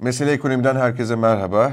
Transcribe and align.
Mesele 0.00 0.32
Ekonomi'den 0.32 0.76
herkese 0.76 1.16
merhaba. 1.16 1.72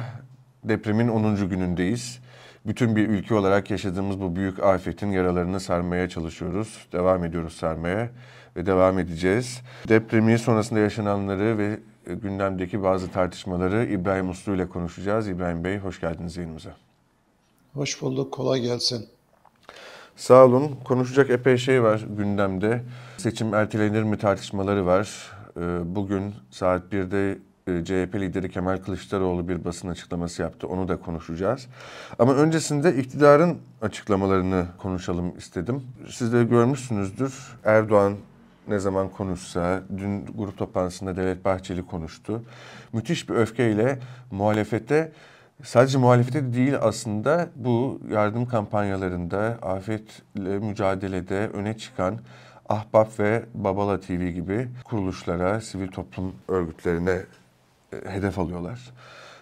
Depremin 0.63 1.07
10. 1.07 1.49
günündeyiz. 1.49 2.19
Bütün 2.65 2.95
bir 2.95 3.09
ülke 3.09 3.35
olarak 3.35 3.71
yaşadığımız 3.71 4.21
bu 4.21 4.35
büyük 4.35 4.63
afetin 4.63 5.11
yaralarını 5.11 5.59
sarmaya 5.59 6.09
çalışıyoruz. 6.09 6.87
Devam 6.93 7.23
ediyoruz 7.23 7.53
sarmaya 7.53 8.09
ve 8.55 8.65
devam 8.65 8.99
edeceğiz. 8.99 9.61
Depremi 9.87 10.39
sonrasında 10.39 10.79
yaşananları 10.79 11.57
ve 11.57 11.79
gündemdeki 12.05 12.83
bazı 12.83 13.11
tartışmaları 13.11 13.85
İbrahim 13.85 14.29
Uslu 14.29 14.55
ile 14.55 14.69
konuşacağız. 14.69 15.27
İbrahim 15.27 15.63
Bey 15.63 15.77
hoş 15.77 15.99
geldiniz 15.99 16.37
yayınımıza. 16.37 16.71
Hoş 17.73 18.01
bulduk, 18.01 18.33
kolay 18.33 18.61
gelsin. 18.61 19.07
Sağ 20.15 20.45
olun. 20.45 20.75
Konuşacak 20.83 21.29
epey 21.29 21.57
şey 21.57 21.83
var 21.83 22.05
gündemde. 22.17 22.83
Seçim 23.17 23.53
ertelenir 23.53 24.03
mi 24.03 24.17
tartışmaları 24.17 24.85
var. 24.85 25.31
Ee, 25.57 25.61
bugün 25.95 26.35
saat 26.51 26.93
1'de 26.93 27.31
e, 27.31 27.37
CHP 27.67 28.15
lideri 28.15 28.49
Kemal 28.49 28.77
Kılıçdaroğlu 28.77 29.47
bir 29.47 29.65
basın 29.65 29.87
açıklaması 29.87 30.41
yaptı. 30.41 30.67
Onu 30.67 30.87
da 30.87 30.97
konuşacağız. 30.97 31.67
Ama 32.19 32.33
öncesinde 32.33 32.95
iktidarın 32.95 33.57
açıklamalarını 33.81 34.65
konuşalım 34.77 35.37
istedim. 35.37 35.83
Siz 36.09 36.33
de 36.33 36.43
görmüşsünüzdür. 36.43 37.57
Erdoğan 37.65 38.13
ne 38.67 38.79
zaman 38.79 39.09
konuşsa, 39.09 39.81
dün 39.97 40.25
grup 40.25 40.57
toplantısında 40.57 41.15
Devlet 41.15 41.45
Bahçeli 41.45 41.85
konuştu. 41.85 42.43
Müthiş 42.93 43.29
bir 43.29 43.35
öfkeyle 43.35 43.99
muhalefete 44.31 45.11
Sadece 45.63 45.97
muhalefete 45.97 46.53
değil 46.53 46.73
aslında 46.81 47.49
bu 47.55 47.99
yardım 48.11 48.45
kampanyalarında, 48.45 49.57
afetle 49.61 50.59
mücadelede 50.59 51.47
öne 51.53 51.77
çıkan 51.77 52.19
Ahbap 52.69 53.19
ve 53.19 53.45
Babala 53.53 53.99
TV 53.99 54.29
gibi 54.29 54.67
kuruluşlara, 54.83 55.61
sivil 55.61 55.87
toplum 55.87 56.35
örgütlerine 56.47 57.11
e, 57.11 57.25
hedef 58.05 58.39
alıyorlar. 58.39 58.79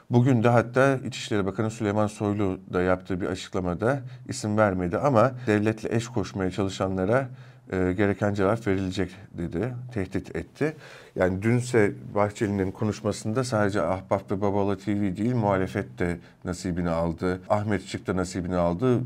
Bugün 0.09 0.43
de 0.43 0.49
hatta 0.49 0.95
İçişleri 0.95 1.45
Bakanı 1.45 1.71
Süleyman 1.71 2.07
Soylu 2.07 2.59
da 2.73 2.81
yaptığı 2.81 3.21
bir 3.21 3.25
açıklamada 3.25 4.01
isim 4.27 4.57
vermedi 4.57 4.97
ama 4.97 5.31
devletle 5.47 5.95
eş 5.95 6.07
koşmaya 6.07 6.51
çalışanlara 6.51 7.29
e, 7.71 7.93
gereken 7.97 8.33
cevap 8.33 8.67
verilecek 8.67 9.11
dedi, 9.37 9.73
tehdit 9.93 10.35
etti. 10.35 10.75
Yani 11.15 11.41
dünse 11.41 11.93
Bahçeli'nin 12.15 12.71
konuşmasında 12.71 13.43
sadece 13.43 13.81
Ahbap 13.81 14.31
ve 14.31 14.41
Babala 14.41 14.77
TV 14.77 15.17
değil, 15.17 15.35
muhalefet 15.35 15.99
de 15.99 16.17
nasibini 16.45 16.89
aldı. 16.89 17.41
Ahmet 17.49 17.87
Çık 17.87 18.07
da 18.07 18.15
nasibini 18.15 18.55
aldı. 18.55 18.99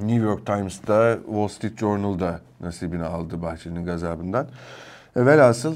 New 0.00 0.24
York 0.24 0.46
Times'da, 0.46 1.18
Wall 1.26 1.48
Street 1.48 1.78
Journal'da 1.78 2.40
nasibini 2.60 3.04
aldı 3.04 3.42
Bahçeli'nin 3.42 3.84
gazabından. 3.84 4.46
E, 5.16 5.26
velhasıl 5.26 5.74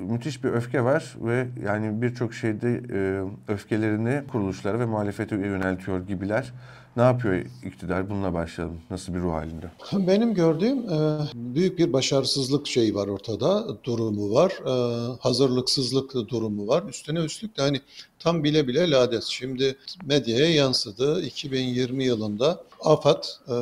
müthiş 0.00 0.44
bir 0.44 0.48
öfke 0.48 0.84
var 0.84 1.16
ve 1.20 1.46
yani 1.64 2.02
birçok 2.02 2.34
şeyde 2.34 2.80
e, 2.92 3.22
öfkelerini 3.52 4.22
kuruluşlara 4.32 4.78
ve 4.80 4.84
muhalefete 4.84 5.36
yöneltiyor 5.36 6.06
gibiler. 6.06 6.52
Ne 6.96 7.02
yapıyor 7.02 7.44
iktidar? 7.64 8.10
Bununla 8.10 8.34
başlayalım. 8.34 8.80
Nasıl 8.90 9.14
bir 9.14 9.18
ruh 9.18 9.32
halinde? 9.32 9.70
Benim 9.92 10.34
gördüğüm 10.34 10.78
e, 10.78 11.18
büyük 11.34 11.78
bir 11.78 11.92
başarısızlık 11.92 12.66
şeyi 12.66 12.94
var 12.94 13.08
ortada, 13.08 13.66
durumu 13.84 14.34
var. 14.34 14.52
E, 14.66 14.72
hazırlıksızlık 15.20 16.14
durumu 16.14 16.68
var. 16.68 16.82
Üstüne 16.88 17.18
üstlük 17.18 17.56
de 17.56 17.62
hani 17.62 17.80
tam 18.18 18.44
bile 18.44 18.68
bile 18.68 18.90
lades. 18.90 19.26
Şimdi 19.26 19.76
medyaya 20.04 20.54
yansıdı. 20.54 21.22
2020 21.22 22.04
yılında 22.04 22.64
AFAD 22.80 23.24
e, 23.48 23.54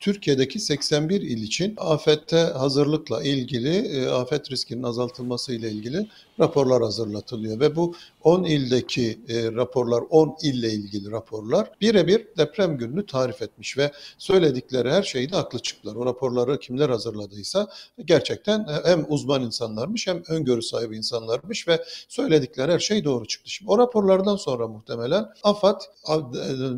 Türkiye'deki 0.00 0.60
81 0.60 1.20
il 1.20 1.42
için 1.42 1.74
afette 1.76 2.36
hazırlıkla 2.36 3.22
ilgili, 3.22 4.08
afet 4.10 4.50
riskinin 4.50 4.82
azaltılması 4.82 5.52
ile 5.54 5.70
ilgili 5.70 6.06
raporlar 6.40 6.82
hazırlatılıyor 6.82 7.60
ve 7.60 7.76
bu 7.76 7.94
10 8.22 8.44
ildeki 8.44 9.18
raporlar, 9.56 10.04
10 10.10 10.36
ille 10.42 10.72
ilgili 10.72 11.10
raporlar 11.10 11.70
birebir 11.80 12.26
deprem 12.38 12.78
gününü 12.78 13.06
tarif 13.06 13.42
etmiş 13.42 13.78
ve 13.78 13.92
söyledikleri 14.18 14.90
her 14.90 15.02
şeyde 15.02 15.36
haklı 15.36 15.58
çıktılar. 15.58 15.94
O 15.94 16.06
raporları 16.06 16.58
kimler 16.58 16.88
hazırladıysa 16.88 17.68
gerçekten 18.04 18.66
hem 18.84 19.04
uzman 19.08 19.42
insanlarmış 19.42 20.06
hem 20.06 20.22
öngörü 20.28 20.62
sahibi 20.62 20.96
insanlarmış 20.96 21.68
ve 21.68 21.84
söyledikleri 22.08 22.72
her 22.72 22.78
şey 22.78 23.04
doğru 23.04 23.26
çıktı. 23.26 23.50
Şimdi 23.50 23.70
o 23.70 23.78
raporlardan 23.78 24.36
sonra 24.36 24.68
muhtemelen 24.68 25.28
AFAD 25.42 25.80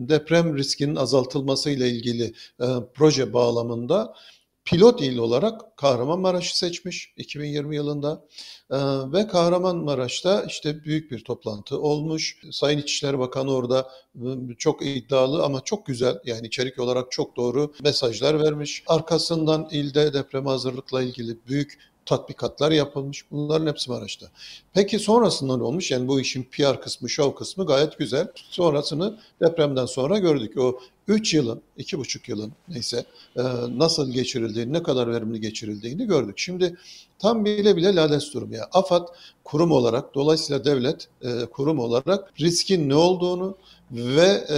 deprem 0.09 0.57
riskinin 0.57 0.97
azaltılması 0.97 1.71
ile 1.71 1.89
ilgili 1.89 2.35
e, 2.61 2.67
proje 2.95 3.33
bağlamında 3.33 4.15
pilot 4.65 5.01
il 5.01 5.19
olarak 5.19 5.77
Kahramanmaraş'ı 5.77 6.59
seçmiş 6.59 7.13
2020 7.17 7.77
yılında 7.77 8.25
ee, 8.71 8.77
ve 9.13 9.27
Kahramanmaraş'ta 9.27 10.43
işte 10.43 10.85
büyük 10.85 11.11
bir 11.11 11.25
toplantı 11.25 11.81
olmuş. 11.81 12.41
Sayın 12.51 12.79
İçişleri 12.79 13.19
Bakanı 13.19 13.55
orada 13.55 13.91
ıı, 14.23 14.55
çok 14.59 14.87
iddialı 14.87 15.45
ama 15.45 15.61
çok 15.61 15.87
güzel 15.87 16.19
yani 16.25 16.47
içerik 16.47 16.79
olarak 16.79 17.13
çok 17.13 17.37
doğru 17.37 17.73
mesajlar 17.85 18.41
vermiş. 18.41 18.83
Arkasından 18.87 19.69
ilde 19.71 20.13
deprem 20.13 20.47
hazırlıkla 20.47 21.03
ilgili 21.03 21.37
büyük 21.49 21.79
tatbikatlar 22.07 22.73
yapılmış. 22.73 23.31
Bunların 23.31 23.67
hepsi 23.67 23.91
Maraş'ta. 23.91 24.27
Peki 24.75 24.99
sonrasında 24.99 25.57
ne 25.57 25.63
olmuş? 25.63 25.91
Yani 25.91 26.09
bu 26.09 26.21
işin 26.21 26.43
PR 26.43 26.81
kısmı, 26.81 27.11
şov 27.11 27.35
kısmı 27.35 27.67
gayet 27.67 27.99
güzel. 27.99 28.29
Sonrasını 28.35 29.19
depremden 29.41 29.87
sonra 29.87 30.19
gördük. 30.19 30.59
O 30.59 30.81
3 31.09 31.35
yılın, 31.35 31.63
2,5 31.79 32.31
yılın 32.31 32.53
neyse 32.69 33.05
e, 33.37 33.43
nasıl 33.77 34.13
geçirildiğini, 34.13 34.73
ne 34.73 34.83
kadar 34.83 35.13
verimli 35.13 35.41
geçirildiğini 35.41 36.07
gördük. 36.07 36.39
Şimdi 36.39 36.77
tam 37.19 37.45
bile 37.45 37.77
bile 37.77 37.95
lades 37.95 38.35
durumu. 38.35 38.55
Yani 38.55 38.67
AFAD 38.73 39.09
kurum 39.45 39.73
olarak, 39.73 40.15
dolayısıyla 40.15 40.65
devlet 40.65 41.09
e, 41.23 41.45
kurum 41.45 41.79
olarak 41.79 42.41
riskin 42.41 42.89
ne 42.89 42.95
olduğunu 42.95 43.57
ve 43.93 44.45
e, 44.49 44.57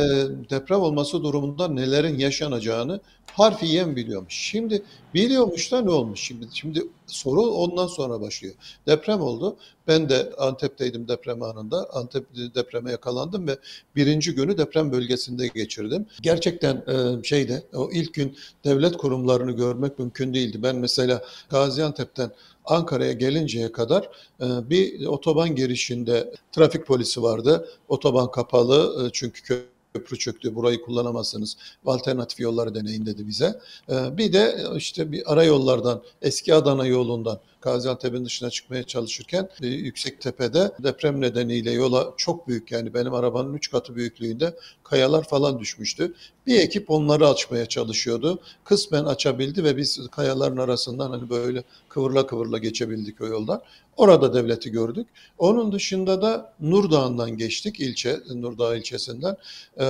deprem 0.50 0.80
olması 0.80 1.22
durumunda 1.22 1.68
nelerin 1.68 2.18
yaşanacağını 2.18 3.00
harfiyen 3.32 3.96
biliyormuş. 3.96 4.34
Şimdi 4.34 4.82
biliyormuş 5.14 5.72
da 5.72 5.80
ne 5.80 5.90
olmuş 5.90 6.20
şimdi? 6.20 6.46
Şimdi 6.52 6.82
soru 7.06 7.40
ondan 7.40 7.86
sonra 7.86 8.20
başlıyor. 8.20 8.54
Deprem 8.86 9.20
oldu. 9.20 9.56
Ben 9.88 10.08
de 10.08 10.32
Antep'teydim 10.38 11.08
deprem 11.08 11.42
anında. 11.42 11.90
Antep 11.92 12.26
depreme 12.54 12.90
yakalandım 12.90 13.48
ve 13.48 13.58
birinci 13.96 14.34
günü 14.34 14.58
deprem 14.58 14.92
bölgesinde 14.92 15.46
geçirdim. 15.48 16.06
Gerçekten 16.22 16.74
e, 16.76 17.24
şeyde 17.24 17.62
o 17.74 17.90
ilk 17.92 18.14
gün 18.14 18.36
devlet 18.64 18.96
kurumlarını 18.96 19.52
görmek 19.52 19.98
mümkün 19.98 20.34
değildi. 20.34 20.62
Ben 20.62 20.76
mesela 20.76 21.22
Gaziantep'ten 21.50 22.30
Ankara'ya 22.64 23.12
gelinceye 23.12 23.72
kadar 23.72 24.10
e, 24.40 24.70
bir 24.70 25.06
otoban 25.06 25.54
girişinde 25.54 26.34
trafik 26.52 26.86
polisi 26.86 27.22
vardı. 27.22 27.68
Otoban 27.88 28.30
kapalı 28.30 29.06
e, 29.06 29.10
çünkü 29.12 29.66
köprü 29.96 30.18
çöktü, 30.18 30.54
burayı 30.54 30.82
kullanamazsınız, 30.82 31.56
alternatif 31.86 32.40
yolları 32.40 32.74
deneyin 32.74 33.06
dedi 33.06 33.28
bize. 33.28 33.60
Ee, 33.90 34.18
bir 34.18 34.32
de 34.32 34.56
işte 34.76 35.12
bir 35.12 35.32
ara 35.32 35.44
yollardan, 35.44 36.02
eski 36.22 36.54
Adana 36.54 36.86
yolundan 36.86 37.40
Gaziantep'in 37.66 38.24
dışına 38.24 38.50
çıkmaya 38.50 38.82
çalışırken 38.82 39.48
e, 39.62 39.66
yüksek 39.66 40.20
tepede 40.20 40.72
deprem 40.82 41.20
nedeniyle 41.20 41.70
yola 41.70 42.14
çok 42.16 42.48
büyük 42.48 42.72
yani 42.72 42.94
benim 42.94 43.14
arabanın 43.14 43.54
3 43.54 43.70
katı 43.70 43.96
büyüklüğünde 43.96 44.56
kayalar 44.84 45.24
falan 45.24 45.58
düşmüştü. 45.58 46.14
Bir 46.46 46.60
ekip 46.60 46.90
onları 46.90 47.28
açmaya 47.28 47.66
çalışıyordu. 47.66 48.38
Kısmen 48.64 49.04
açabildi 49.04 49.64
ve 49.64 49.76
biz 49.76 50.00
kayaların 50.10 50.56
arasından 50.56 51.10
hani 51.10 51.30
böyle 51.30 51.64
kıvırla 51.96 52.26
kıvırla 52.26 52.58
geçebildik 52.58 53.20
o 53.20 53.26
yoldan. 53.26 53.62
Orada 53.96 54.34
devleti 54.34 54.70
gördük. 54.70 55.06
Onun 55.38 55.72
dışında 55.72 56.22
da 56.22 56.52
Nurdağ'ından 56.60 57.36
geçtik 57.36 57.80
ilçe, 57.80 58.20
Nurdağ 58.34 58.76
ilçesinden 58.76 59.36
ee, 59.80 59.84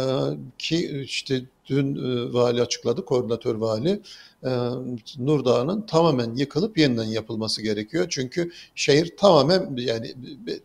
ki 0.59 1.01
işte 1.05 1.43
dün 1.67 1.97
e, 1.97 2.33
vali 2.33 2.63
açıkladı, 2.63 3.05
koordinatör 3.05 3.55
vali 3.55 4.01
e, 4.45 4.51
Nurdağ'ın 5.19 5.81
tamamen 5.81 6.35
yıkılıp 6.35 6.79
yeniden 6.79 7.05
yapılması 7.05 7.63
gerekiyor. 7.63 8.07
Çünkü 8.09 8.51
şehir 8.75 9.17
tamamen 9.17 9.77
yani 9.77 10.15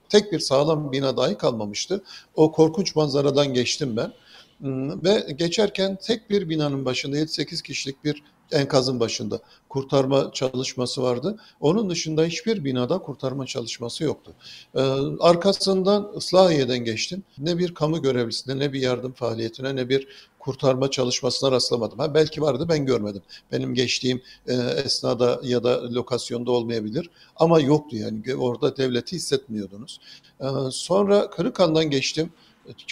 tek 0.09 0.31
bir 0.31 0.40
sağlam 0.40 0.91
bina 0.91 1.18
dahi 1.18 1.38
kalmamıştı. 1.38 2.03
O 2.35 2.52
korkunç 2.52 2.96
manzaradan 2.96 3.53
geçtim 3.53 3.97
ben. 3.97 4.14
Hmm, 4.59 5.03
ve 5.03 5.28
geçerken 5.35 5.97
tek 6.02 6.29
bir 6.29 6.49
binanın 6.49 6.85
başında 6.85 7.17
7-8 7.17 7.64
kişilik 7.64 8.03
bir 8.03 8.23
enkazın 8.52 9.00
başında 9.00 9.40
kurtarma 9.70 10.32
çalışması 10.34 11.03
vardı. 11.03 11.40
Onun 11.59 11.90
dışında 11.90 12.24
hiçbir 12.24 12.64
binada 12.64 13.00
kurtarma 13.00 13.46
çalışması 13.46 14.03
yoktu. 14.03 14.34
Ee, 14.76 14.80
arkasından 15.20 16.12
Islahiye'den 16.18 16.80
geçtim. 16.80 17.24
Ne 17.38 17.58
bir 17.58 17.74
kamu 17.74 18.02
görevlisine, 18.02 18.59
ne 18.59 18.74
bir 18.74 18.82
yardım 18.82 19.12
faaliyetine, 19.12 19.76
ne 19.76 19.90
bir 19.90 20.08
kurtarma 20.40 20.92
çalışmasına 20.92 21.52
rastlamadım. 21.52 22.00
Ha, 22.00 22.14
belki 22.14 22.42
vardı 22.42 22.66
ben 22.70 22.86
görmedim. 22.86 23.22
Benim 23.52 23.74
geçtiğim 23.74 24.22
e, 24.48 24.53
esnada 24.53 25.40
ya 25.44 25.64
da 25.64 25.94
lokasyonda 25.94 26.52
olmayabilir. 26.52 27.09
Ama 27.36 27.59
yoktu 27.59 27.96
yani 27.96 28.36
orada 28.36 28.78
devleti 28.78 29.16
hissetmiyordunuz. 29.16 30.00
Ee, 30.42 30.46
sonra 30.72 31.30
Kırıkhan'dan 31.30 31.90
geçtim. 31.90 32.32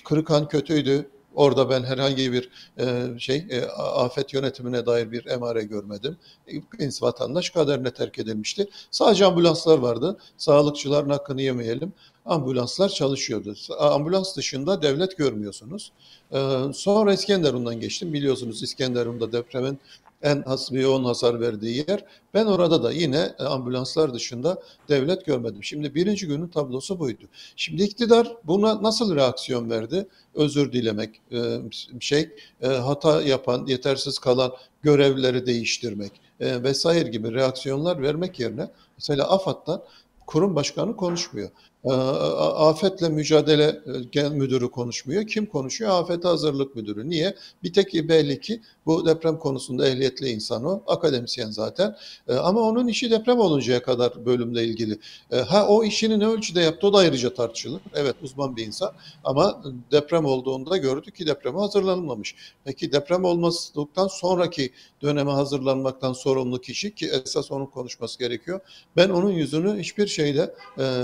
Kırıkhan 0.05 0.47
kötüydü 0.47 1.09
Orada 1.35 1.69
ben 1.69 1.83
herhangi 1.83 2.33
bir 2.33 2.49
e, 2.79 3.19
şey 3.19 3.45
e, 3.49 3.65
afet 3.77 4.33
yönetimine 4.33 4.85
dair 4.85 5.11
bir 5.11 5.25
emare 5.25 5.63
görmedim. 5.63 6.17
E, 6.47 6.89
vatandaş 7.01 7.49
kaderine 7.49 7.91
terk 7.91 8.19
edilmişti. 8.19 8.69
Sadece 8.91 9.25
ambulanslar 9.25 9.77
vardı. 9.79 10.17
Sağlıkçıların 10.37 11.09
hakkını 11.09 11.41
yemeyelim. 11.41 11.93
ambulanslar 12.25 12.89
çalışıyordu. 12.89 13.55
Ambulans 13.79 14.37
dışında 14.37 14.81
devlet 14.81 15.17
görmüyorsunuz. 15.17 15.91
Ee, 16.33 16.57
sonra 16.73 17.13
İskenderun'dan 17.13 17.79
geçtim. 17.79 18.13
Biliyorsunuz 18.13 18.63
İskenderun'da 18.63 19.31
depremin 19.31 19.79
en 20.23 20.41
has 20.41 20.71
yoğun 20.71 21.03
hasar 21.03 21.39
verdiği 21.39 21.85
yer. 21.89 22.05
Ben 22.33 22.45
orada 22.45 22.83
da 22.83 22.91
yine 22.91 23.35
e, 23.39 23.43
ambulanslar 23.43 24.13
dışında 24.13 24.61
devlet 24.89 25.25
görmedim. 25.25 25.63
Şimdi 25.63 25.95
birinci 25.95 26.27
günün 26.27 26.47
tablosu 26.47 26.99
buydu. 26.99 27.23
Şimdi 27.55 27.83
iktidar 27.83 28.35
buna 28.43 28.83
nasıl 28.83 29.15
reaksiyon 29.15 29.69
verdi? 29.69 30.07
Özür 30.35 30.71
dilemek, 30.71 31.21
e, 31.31 31.57
şey 31.99 32.29
e, 32.61 32.67
hata 32.67 33.21
yapan, 33.21 33.65
yetersiz 33.65 34.19
kalan 34.19 34.53
görevleri 34.83 35.45
değiştirmek 35.45 36.11
vesaire 36.39 37.09
gibi 37.09 37.33
reaksiyonlar 37.33 38.01
vermek 38.01 38.39
yerine 38.39 38.69
mesela 38.97 39.29
AFAD'dan 39.29 39.83
kurum 40.27 40.55
başkanı 40.55 40.95
konuşmuyor. 40.95 41.49
Ee, 41.85 41.91
afetle 41.91 43.09
mücadele 43.09 43.81
e, 44.15 44.29
müdürü 44.29 44.71
konuşmuyor. 44.71 45.27
Kim 45.27 45.45
konuşuyor? 45.45 45.91
Afete 45.91 46.27
hazırlık 46.27 46.75
müdürü. 46.75 47.09
Niye? 47.09 47.35
Bir 47.63 47.73
tek 47.73 47.93
belli 47.93 48.41
ki 48.41 48.61
bu 48.85 49.05
deprem 49.05 49.39
konusunda 49.39 49.87
ehliyetli 49.87 50.29
insan 50.29 50.65
o. 50.65 50.83
Akademisyen 50.87 51.49
zaten. 51.49 51.95
Ee, 52.27 52.33
ama 52.33 52.61
onun 52.61 52.87
işi 52.87 53.11
deprem 53.11 53.39
oluncaya 53.39 53.83
kadar 53.83 54.25
bölümle 54.25 54.63
ilgili. 54.63 54.99
Ee, 55.31 55.37
ha 55.37 55.67
o 55.67 55.83
işini 55.83 56.19
ne 56.19 56.27
ölçüde 56.27 56.61
yaptı 56.61 56.87
o 56.87 56.93
da 56.93 56.97
ayrıca 56.97 57.33
tartışılır. 57.33 57.81
Evet 57.93 58.15
uzman 58.21 58.55
bir 58.55 58.65
insan. 58.65 58.91
Ama 59.23 59.63
deprem 59.91 60.25
olduğunda 60.25 60.77
gördük 60.77 61.15
ki 61.15 61.27
depreme 61.27 61.59
hazırlanmamış. 61.59 62.35
Peki 62.65 62.91
deprem 62.91 63.23
olmasından 63.23 64.07
sonraki 64.07 64.71
döneme 65.01 65.31
hazırlanmaktan 65.31 66.13
sorumlu 66.13 66.61
kişi 66.61 66.95
ki 66.95 67.07
esas 67.07 67.51
onun 67.51 67.65
konuşması 67.65 68.19
gerekiyor. 68.19 68.59
Ben 68.97 69.09
onun 69.09 69.31
yüzünü 69.31 69.79
hiçbir 69.79 70.07
şeyde 70.07 70.55
e, 70.79 71.03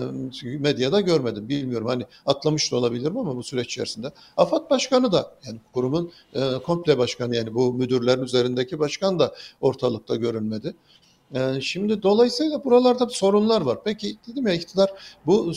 medyada 0.65 1.01
görmedim. 1.01 1.49
Bilmiyorum 1.49 1.87
hani 1.87 2.05
atlamış 2.25 2.71
da 2.71 2.75
olabilirim 2.75 3.17
ama 3.17 3.35
bu 3.35 3.43
süreç 3.43 3.67
içerisinde. 3.67 4.11
AFAD 4.37 4.69
Başkanı 4.69 5.11
da 5.11 5.31
yani 5.45 5.59
kurumun 5.73 6.11
e, 6.33 6.39
komple 6.65 6.97
başkanı 6.97 7.35
yani 7.35 7.53
bu 7.53 7.73
müdürlerin 7.73 8.23
üzerindeki 8.23 8.79
başkan 8.79 9.19
da 9.19 9.35
ortalıkta 9.61 10.15
görünmedi. 10.15 10.75
E, 11.35 11.61
şimdi 11.61 12.03
dolayısıyla 12.03 12.63
buralarda 12.63 13.09
sorunlar 13.09 13.61
var. 13.61 13.77
Peki 13.85 14.17
dedim 14.27 14.47
ya 14.47 14.53
iktidar 14.53 14.89
bu 15.25 15.51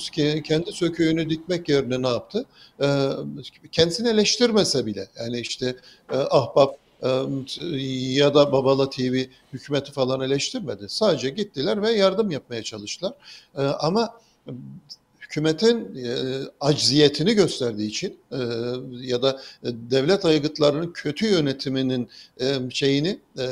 kendi 0.44 0.72
söküğünü 0.72 1.30
dikmek 1.30 1.68
yerine 1.68 2.02
ne 2.02 2.08
yaptı? 2.08 2.44
E, 2.82 2.86
kendisini 3.72 4.08
eleştirmese 4.08 4.86
bile 4.86 5.08
yani 5.18 5.40
işte 5.40 5.76
e, 6.12 6.16
ahbap 6.16 6.76
e, 7.02 7.08
ya 8.20 8.34
da 8.34 8.52
Babala 8.52 8.90
TV 8.90 9.24
hükümeti 9.52 9.92
falan 9.92 10.20
eleştirmedi. 10.20 10.88
Sadece 10.88 11.30
gittiler 11.30 11.82
ve 11.82 11.90
yardım 11.90 12.30
yapmaya 12.30 12.62
çalıştılar. 12.62 13.12
E, 13.56 13.62
ama 13.62 14.14
hükümetin 15.28 16.04
e, 16.04 16.14
acziyetini 16.60 17.34
gösterdiği 17.34 17.88
için 17.88 18.18
e, 18.32 18.38
ya 19.00 19.22
da 19.22 19.40
devlet 19.62 20.24
aygıtlarının 20.24 20.92
kötü 20.92 21.26
yönetiminin 21.26 22.08
e, 22.40 22.56
şeyini 22.70 23.18
e, 23.38 23.46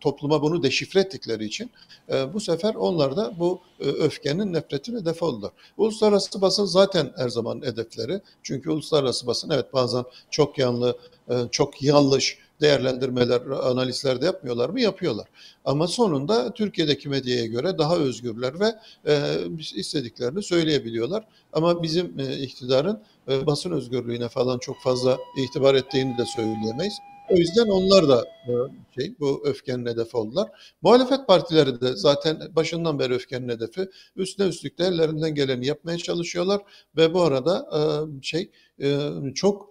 topluma 0.00 0.42
bunu 0.42 0.62
deşifre 0.62 1.00
ettikleri 1.00 1.44
için 1.44 1.70
e, 2.12 2.34
bu 2.34 2.40
sefer 2.40 2.74
onlar 2.74 3.16
da 3.16 3.38
bu 3.38 3.60
e, 3.80 3.84
öfkenin 3.84 4.52
nefretini 4.52 5.00
hedef 5.00 5.22
oldular. 5.22 5.50
Uluslararası 5.76 6.40
basın 6.40 6.64
zaten 6.64 7.12
her 7.16 7.28
zaman 7.28 7.62
hedefleri. 7.62 8.20
Çünkü 8.42 8.70
uluslararası 8.70 9.26
basın 9.26 9.50
evet 9.50 9.72
bazen 9.72 10.04
çok 10.30 10.58
yanlı, 10.58 10.98
e, 11.30 11.34
çok 11.50 11.82
yanlış 11.82 12.38
değerlendirmeler, 12.60 13.40
analizler 13.40 14.20
de 14.20 14.24
yapmıyorlar 14.24 14.70
mı? 14.70 14.80
Yapıyorlar. 14.80 15.28
Ama 15.64 15.86
sonunda 15.86 16.54
Türkiye'deki 16.54 17.08
medyaya 17.08 17.46
göre 17.46 17.78
daha 17.78 17.96
özgürler 17.96 18.60
ve 18.60 18.74
e, 19.06 19.36
istediklerini 19.74 20.42
söyleyebiliyorlar. 20.42 21.24
Ama 21.52 21.82
bizim 21.82 22.20
e, 22.20 22.38
iktidarın 22.38 23.02
e, 23.28 23.46
basın 23.46 23.70
özgürlüğüne 23.70 24.28
falan 24.28 24.58
çok 24.58 24.76
fazla 24.82 25.18
itibar 25.36 25.74
ettiğini 25.74 26.18
de 26.18 26.24
söyleyemeyiz. 26.36 26.94
O 27.30 27.36
yüzden 27.36 27.68
onlar 27.68 28.08
da 28.08 28.24
e, 28.48 28.52
şey 28.94 29.14
bu 29.20 29.42
öfkenin 29.44 29.86
hedefi 29.86 30.16
oldular. 30.16 30.48
Muhalefet 30.82 31.26
partileri 31.26 31.80
de 31.80 31.96
zaten 31.96 32.40
başından 32.56 32.98
beri 32.98 33.14
öfkenin 33.14 33.48
hedefi. 33.48 33.88
Üstüne 34.16 34.48
üstlük 34.48 34.78
de 34.78 34.84
ellerinden 34.84 35.34
geleni 35.34 35.66
yapmaya 35.66 35.98
çalışıyorlar 35.98 36.60
ve 36.96 37.14
bu 37.14 37.22
arada 37.22 37.68
e, 37.74 37.80
şey 38.22 38.50
e, 38.82 39.10
çok 39.34 39.70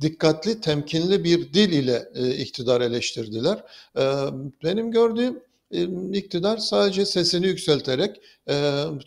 dikkatli, 0.00 0.60
temkinli 0.60 1.24
bir 1.24 1.52
dil 1.52 1.72
ile 1.72 2.08
e, 2.14 2.34
iktidar 2.34 2.80
eleştirdiler. 2.80 3.64
E, 3.98 4.02
benim 4.64 4.90
gördüğüm 4.90 5.40
e, 5.70 5.82
iktidar 6.18 6.56
sadece 6.56 7.06
sesini 7.06 7.46
yükselterek, 7.46 8.20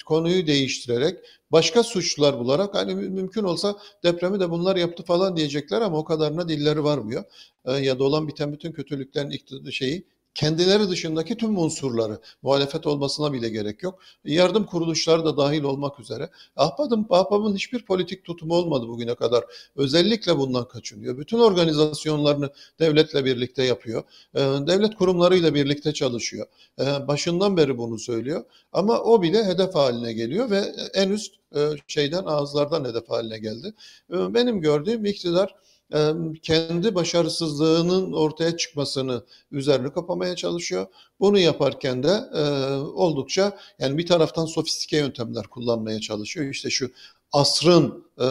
konuyu 0.06 0.48
değiştirerek, 0.48 1.19
başka 1.51 1.83
suçlar 1.83 2.39
bularak 2.39 2.75
hani 2.75 2.95
mümkün 2.95 3.44
olsa 3.44 3.77
depremi 4.03 4.39
de 4.39 4.50
bunlar 4.50 4.75
yaptı 4.75 5.03
falan 5.03 5.38
diyecekler 5.38 5.81
ama 5.81 5.98
o 5.98 6.03
kadarına 6.06 6.50
dilleri 6.50 6.83
varmıyor. 6.83 7.24
Ya 7.81 8.00
da 8.00 8.04
olan 8.04 8.27
biten 8.27 8.54
bütün 8.54 8.71
kötülüklerin 8.71 9.71
şeyi 9.71 10.04
kendileri 10.36 10.89
dışındaki 10.89 11.38
tüm 11.38 11.57
unsurları 11.57 12.19
muhalefet 12.42 12.88
olmasına 12.88 13.33
bile 13.33 13.50
gerek 13.50 13.83
yok. 13.83 14.00
Yardım 14.25 14.66
kuruluşları 14.66 15.25
da 15.25 15.38
dahil 15.38 15.63
olmak 15.63 16.00
üzere. 16.00 16.30
Ahbap'ın 16.56 17.06
Ahbap'ın 17.10 17.56
hiçbir 17.56 17.86
politik 17.86 18.24
tutumu 18.24 18.54
olmadı 18.54 18.88
bugüne 18.88 19.16
kadar. 19.16 19.44
Özellikle 19.75 20.38
bundan 20.38 20.68
kaçınıyor. 20.68 21.18
Bütün 21.18 21.39
organizasyonlarını 21.39 22.50
devletle 22.80 23.25
birlikte 23.25 23.63
yapıyor. 23.63 24.04
Ee, 24.36 24.39
devlet 24.39 24.95
kurumlarıyla 24.95 25.54
birlikte 25.54 25.94
çalışıyor. 25.94 26.48
Ee, 26.80 27.07
başından 27.07 27.57
beri 27.57 27.78
bunu 27.78 28.00
söylüyor. 28.00 28.44
Ama 28.74 29.00
o 29.00 29.22
bile 29.22 29.45
hedef 29.45 29.75
haline 29.75 30.13
geliyor 30.13 30.50
ve 30.50 30.75
en 30.94 31.10
üst 31.10 31.36
e, 31.56 31.69
şeyden 31.88 32.24
ağızlardan 32.25 32.86
hedef 32.86 33.10
haline 33.10 33.39
geldi. 33.39 33.74
Ee, 34.13 34.33
benim 34.33 34.62
gördüğüm 34.62 35.06
iktidar 35.06 35.56
kendi 36.44 36.96
başarısızlığının 36.96 38.14
ortaya 38.14 38.58
çıkmasını 38.58 39.24
üzerini 39.52 39.94
kapamaya 39.94 40.36
çalışıyor. 40.36 40.88
Bunu 41.20 41.40
yaparken 41.40 42.04
de 42.04 42.22
oldukça 42.82 43.58
yani 43.80 43.98
bir 43.98 44.06
taraftan 44.06 44.46
sofistike 44.46 44.98
yöntemler 44.98 45.48
kullanmaya 45.48 46.00
çalışıyor. 46.00 46.46
İşte 46.46 46.70
şu 46.70 46.92
asrın 47.31 48.06
e, 48.18 48.25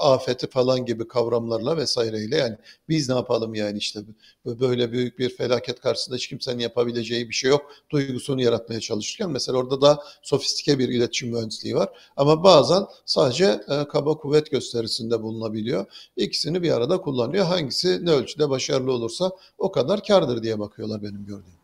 afeti 0.00 0.46
falan 0.46 0.84
gibi 0.86 1.08
kavramlarla 1.08 1.76
vesaireyle 1.76 2.36
yani 2.36 2.56
biz 2.88 3.08
ne 3.08 3.14
yapalım 3.14 3.54
yani 3.54 3.78
işte 3.78 4.00
böyle 4.46 4.92
büyük 4.92 5.18
bir 5.18 5.36
felaket 5.36 5.80
karşısında 5.80 6.16
hiç 6.16 6.28
kimsenin 6.28 6.58
yapabileceği 6.58 7.28
bir 7.28 7.34
şey 7.34 7.50
yok 7.50 7.72
duygusunu 7.90 8.42
yaratmaya 8.42 8.80
çalışırken 8.80 9.30
mesela 9.30 9.58
orada 9.58 9.80
da 9.80 10.02
sofistike 10.22 10.78
bir 10.78 10.88
iletişim 10.88 11.30
mühendisliği 11.30 11.74
var 11.74 11.88
ama 12.16 12.44
bazen 12.44 12.82
sadece 13.06 13.60
e, 13.68 13.88
kaba 13.88 14.16
kuvvet 14.18 14.50
gösterisinde 14.50 15.22
bulunabiliyor. 15.22 15.86
İkisini 16.16 16.62
bir 16.62 16.70
arada 16.70 17.00
kullanıyor. 17.00 17.46
Hangisi 17.46 18.06
ne 18.06 18.10
ölçüde 18.10 18.50
başarılı 18.50 18.92
olursa 18.92 19.32
o 19.58 19.72
kadar 19.72 20.02
kardır 20.02 20.42
diye 20.42 20.58
bakıyorlar 20.58 21.02
benim 21.02 21.26
gördüğüm. 21.26 21.58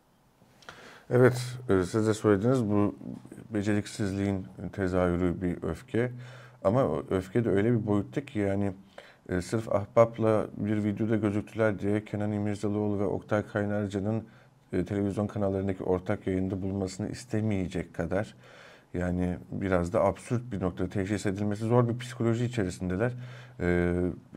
Evet, 1.10 1.36
e, 1.68 1.84
siz 1.84 2.06
de 2.06 2.14
söylediniz 2.14 2.64
bu 2.64 2.94
beceriksizliğin 3.50 4.46
tezahürü 4.72 5.42
bir 5.42 5.62
öfke. 5.62 6.12
Ama 6.64 7.02
öfke 7.10 7.44
de 7.44 7.50
öyle 7.50 7.72
bir 7.72 7.86
boyutta 7.86 8.26
ki 8.26 8.38
yani 8.38 8.72
e, 9.28 9.40
sırf 9.40 9.74
ahbapla 9.74 10.46
bir 10.56 10.84
videoda 10.84 11.16
gözüktüler 11.16 11.78
diye 11.78 12.04
Kenan 12.04 12.32
İmirzalıoğlu 12.32 12.98
ve 12.98 13.04
Oktay 13.04 13.46
Kaynarca'nın 13.46 14.24
e, 14.72 14.84
televizyon 14.84 15.26
kanallarındaki 15.26 15.84
ortak 15.84 16.26
yayında 16.26 16.62
bulunmasını 16.62 17.08
istemeyecek 17.10 17.94
kadar 17.94 18.34
yani 18.94 19.36
biraz 19.52 19.92
da 19.92 20.04
absürt 20.04 20.52
bir 20.52 20.60
noktada 20.60 20.88
teşhis 20.88 21.26
edilmesi 21.26 21.64
zor 21.64 21.88
bir 21.88 21.98
psikoloji 21.98 22.44
içerisindeler. 22.44 23.12
E, 23.60 23.94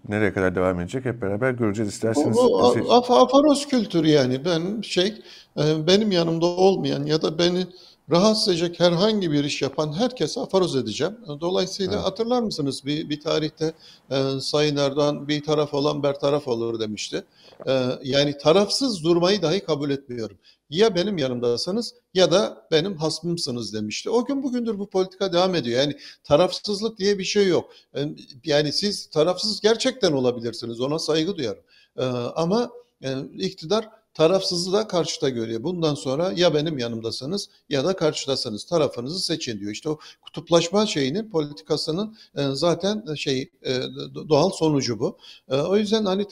nereye 0.09 0.33
kadar 0.33 0.55
devam 0.55 0.79
edecek 0.79 1.05
hep 1.05 1.21
beraber 1.21 1.51
göreceğiz 1.51 1.93
isterseniz. 1.93 2.37
Bu, 2.37 2.49
bu 2.49 2.93
af, 2.93 3.11
afaros 3.11 3.67
kültürü 3.67 4.07
yani 4.07 4.45
ben 4.45 4.81
şey 4.81 5.21
e, 5.57 5.87
benim 5.87 6.11
yanımda 6.11 6.45
olmayan 6.45 7.05
ya 7.05 7.21
da 7.21 7.39
beni 7.39 7.65
rahatsız 8.11 8.47
edecek 8.47 8.79
herhangi 8.79 9.31
bir 9.31 9.43
iş 9.43 9.61
yapan 9.61 9.93
herkese 9.93 10.39
afaroz 10.39 10.75
edeceğim. 10.75 11.17
Dolayısıyla 11.41 11.93
evet. 11.93 12.05
hatırlar 12.05 12.41
mısınız 12.41 12.85
bir, 12.85 13.09
bir 13.09 13.19
tarihte 13.19 13.73
e, 14.11 14.39
Sayın 14.41 14.77
Erdoğan 14.77 15.27
bir 15.27 15.43
taraf 15.43 15.73
olan 15.73 16.03
bertaraf 16.03 16.47
olur 16.47 16.79
demişti. 16.79 17.23
E, 17.67 17.83
yani 18.03 18.37
tarafsız 18.37 19.03
durmayı 19.03 19.41
dahi 19.41 19.59
kabul 19.59 19.89
etmiyorum. 19.89 20.37
Ya 20.69 20.95
benim 20.95 21.17
yanımdasınız 21.17 21.93
ya 22.13 22.31
da 22.31 22.67
benim 22.71 22.97
hasmımsınız 22.97 23.73
demişti. 23.73 24.09
O 24.09 24.25
gün 24.25 24.43
bugündür 24.43 24.79
bu 24.79 24.89
politika 24.89 25.33
devam 25.33 25.55
ediyor. 25.55 25.79
Yani 25.79 25.97
tarafsızlık 26.23 26.97
diye 26.97 27.19
bir 27.19 27.23
şey 27.23 27.47
yok. 27.47 27.71
E, 27.95 28.09
yani 28.45 28.71
siz 28.71 29.09
tarafsız 29.09 29.61
gerçekten 29.61 30.11
olabilirsiniz. 30.11 30.81
Ona 30.81 30.99
saygı 30.99 31.37
duyarım. 31.37 31.63
E, 31.97 32.05
ama 32.35 32.69
e, 33.03 33.15
iktidar 33.37 33.89
Tarafsızı 34.17 34.73
da 34.73 34.87
karşıda 34.87 35.29
görüyor. 35.29 35.63
Bundan 35.63 35.95
sonra 35.95 36.33
ya 36.35 36.53
benim 36.53 36.77
yanımdasınız 36.77 37.49
ya 37.69 37.85
da 37.85 37.95
karşıdasınız. 37.95 38.65
Tarafınızı 38.65 39.19
seçin 39.19 39.59
diyor. 39.59 39.71
İşte 39.71 39.89
o 39.89 39.99
kutuplaşma 40.21 40.85
şeyinin 40.85 41.29
politikasının 41.29 42.17
e, 42.35 42.43
zaten 42.51 43.13
şey 43.15 43.49
e, 43.65 43.81
doğal 44.29 44.49
sonucu 44.49 44.99
bu. 44.99 45.17
E, 45.49 45.55
o 45.55 45.77
yüzden 45.77 46.05
hani 46.05 46.25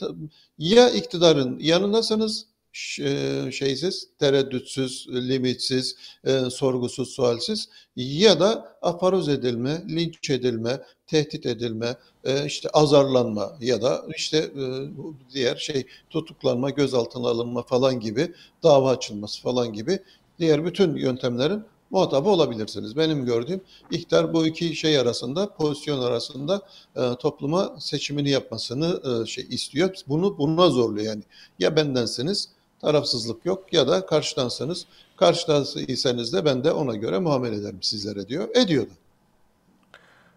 ya 0.58 0.90
iktidarın 0.90 1.58
yanındasınız 1.58 2.46
şeysiz, 3.52 4.08
tereddütsüz, 4.18 5.08
limitsiz, 5.08 5.96
sorgusuz, 6.50 7.08
sualsiz 7.08 7.68
ya 7.96 8.40
da 8.40 8.78
afaroz 8.82 9.28
edilme, 9.28 9.82
linç 9.88 10.30
edilme, 10.30 10.82
tehdit 11.06 11.46
edilme, 11.46 11.96
işte 12.46 12.68
azarlanma 12.68 13.52
ya 13.60 13.82
da 13.82 14.04
işte 14.16 14.50
diğer 15.34 15.56
şey 15.56 15.86
tutuklanma, 16.10 16.70
gözaltına 16.70 17.28
alınma 17.28 17.62
falan 17.62 18.00
gibi 18.00 18.34
dava 18.62 18.90
açılması 18.90 19.42
falan 19.42 19.72
gibi 19.72 19.98
diğer 20.38 20.64
bütün 20.64 20.96
yöntemlerin 20.96 21.64
muhatabı 21.90 22.28
olabilirsiniz. 22.28 22.96
Benim 22.96 23.24
gördüğüm 23.24 23.60
iktidar 23.90 24.34
bu 24.34 24.46
iki 24.46 24.76
şey 24.76 24.98
arasında, 24.98 25.54
pozisyon 25.54 26.00
arasında 26.00 26.62
e, 26.96 27.00
topluma 27.20 27.76
seçimini 27.80 28.30
yapmasını 28.30 29.22
e, 29.22 29.26
şey 29.26 29.46
istiyor. 29.50 29.94
Bunu 30.08 30.38
buna 30.38 30.70
zorluyor 30.70 31.06
yani. 31.06 31.22
Ya 31.58 31.76
bendensiniz, 31.76 32.48
tarafsızlık 32.80 33.46
yok 33.46 33.72
ya 33.72 33.88
da 33.88 34.06
karşıdansanız, 34.06 34.86
karşıdansanız 35.16 36.32
de 36.32 36.44
ben 36.44 36.64
de 36.64 36.72
ona 36.72 36.96
göre 36.96 37.18
muamele 37.18 37.56
ederim 37.56 37.82
sizlere 37.82 38.28
diyor. 38.28 38.48
Ediyor 38.54 38.86
da. 38.86 38.92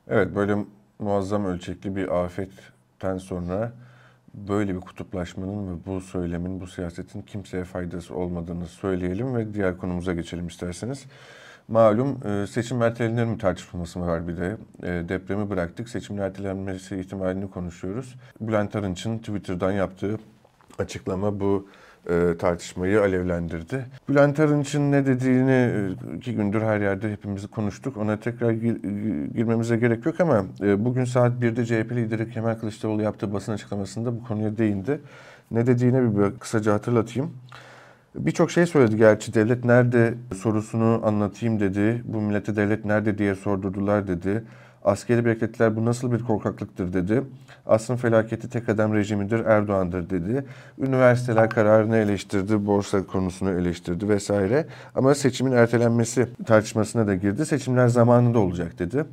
Evet 0.07 0.35
böyle 0.35 0.65
muazzam 0.99 1.45
ölçekli 1.45 1.95
bir 1.95 2.23
afetten 2.23 3.17
sonra 3.17 3.73
böyle 4.33 4.75
bir 4.75 4.79
kutuplaşmanın 4.79 5.67
ve 5.67 5.85
bu 5.85 6.01
söylemin, 6.01 6.61
bu 6.61 6.67
siyasetin 6.67 7.21
kimseye 7.21 7.63
faydası 7.63 8.15
olmadığını 8.15 8.67
söyleyelim 8.67 9.35
ve 9.35 9.53
diğer 9.53 9.77
konumuza 9.77 10.13
geçelim 10.13 10.47
isterseniz. 10.47 11.05
Malum 11.67 12.27
e, 12.27 12.47
seçim 12.47 12.81
ertelenir 12.81 13.23
mi 13.23 13.37
tartışması 13.37 14.01
var 14.01 14.27
bir 14.27 14.37
de. 14.37 14.57
E, 14.83 15.09
depremi 15.09 15.49
bıraktık. 15.49 15.89
Seçimin 15.89 16.21
ertelenmesi 16.21 16.99
ihtimalini 16.99 17.51
konuşuyoruz. 17.51 18.15
Bülent 18.41 18.75
Arınç'ın 18.75 19.17
Twitter'dan 19.17 19.71
yaptığı 19.71 20.17
açıklama 20.79 21.39
bu 21.39 21.67
e, 22.09 22.37
tartışmayı 22.37 23.01
alevlendirdi. 23.01 23.85
Bülent 24.09 24.39
Arınç'ın 24.39 24.91
ne 24.91 25.05
dediğini 25.05 25.89
iki 26.17 26.35
gündür 26.35 26.61
her 26.61 26.81
yerde 26.81 27.11
hepimiz 27.11 27.47
konuştuk. 27.47 27.97
Ona 27.97 28.19
tekrar 28.19 28.51
girmemize 29.35 29.77
gerek 29.77 30.05
yok 30.05 30.19
ama 30.19 30.45
bugün 30.77 31.05
saat 31.05 31.31
1'de 31.41 31.65
CHP 31.65 31.91
lideri 31.91 32.31
Kemal 32.31 32.55
Kılıçdaroğlu 32.55 33.01
yaptığı 33.01 33.33
basın 33.33 33.51
açıklamasında 33.51 34.15
bu 34.15 34.23
konuya 34.23 34.57
değindi. 34.57 35.01
Ne 35.51 35.67
dediğini 35.67 36.17
bir 36.17 36.39
kısaca 36.39 36.73
hatırlatayım. 36.73 37.31
Birçok 38.15 38.51
şey 38.51 38.65
söyledi 38.65 38.97
gerçi 38.97 39.33
devlet 39.33 39.65
nerede 39.65 40.13
sorusunu 40.35 41.01
anlatayım 41.03 41.59
dedi. 41.59 42.01
Bu 42.05 42.21
millete 42.21 42.55
devlet 42.55 42.85
nerede 42.85 43.17
diye 43.17 43.35
sordurdular 43.35 44.07
dedi. 44.07 44.43
Askeri 44.83 45.25
beklettiler 45.25 45.75
bu 45.75 45.85
nasıl 45.85 46.11
bir 46.11 46.19
korkaklıktır 46.19 46.93
dedi. 46.93 47.23
Asrın 47.65 47.95
felaketi 47.95 48.49
tek 48.49 48.69
adam 48.69 48.93
rejimidir 48.93 49.39
Erdoğan'dır 49.39 50.09
dedi. 50.09 50.45
Üniversiteler 50.79 51.49
kararını 51.49 51.97
eleştirdi, 51.97 52.65
borsa 52.65 53.03
konusunu 53.03 53.51
eleştirdi 53.51 54.09
vesaire. 54.09 54.65
Ama 54.95 55.15
seçimin 55.15 55.51
ertelenmesi 55.51 56.27
tartışmasına 56.45 57.07
da 57.07 57.15
girdi. 57.15 57.45
Seçimler 57.45 57.87
zamanında 57.87 58.39
olacak 58.39 58.79
dedi. 58.79 59.05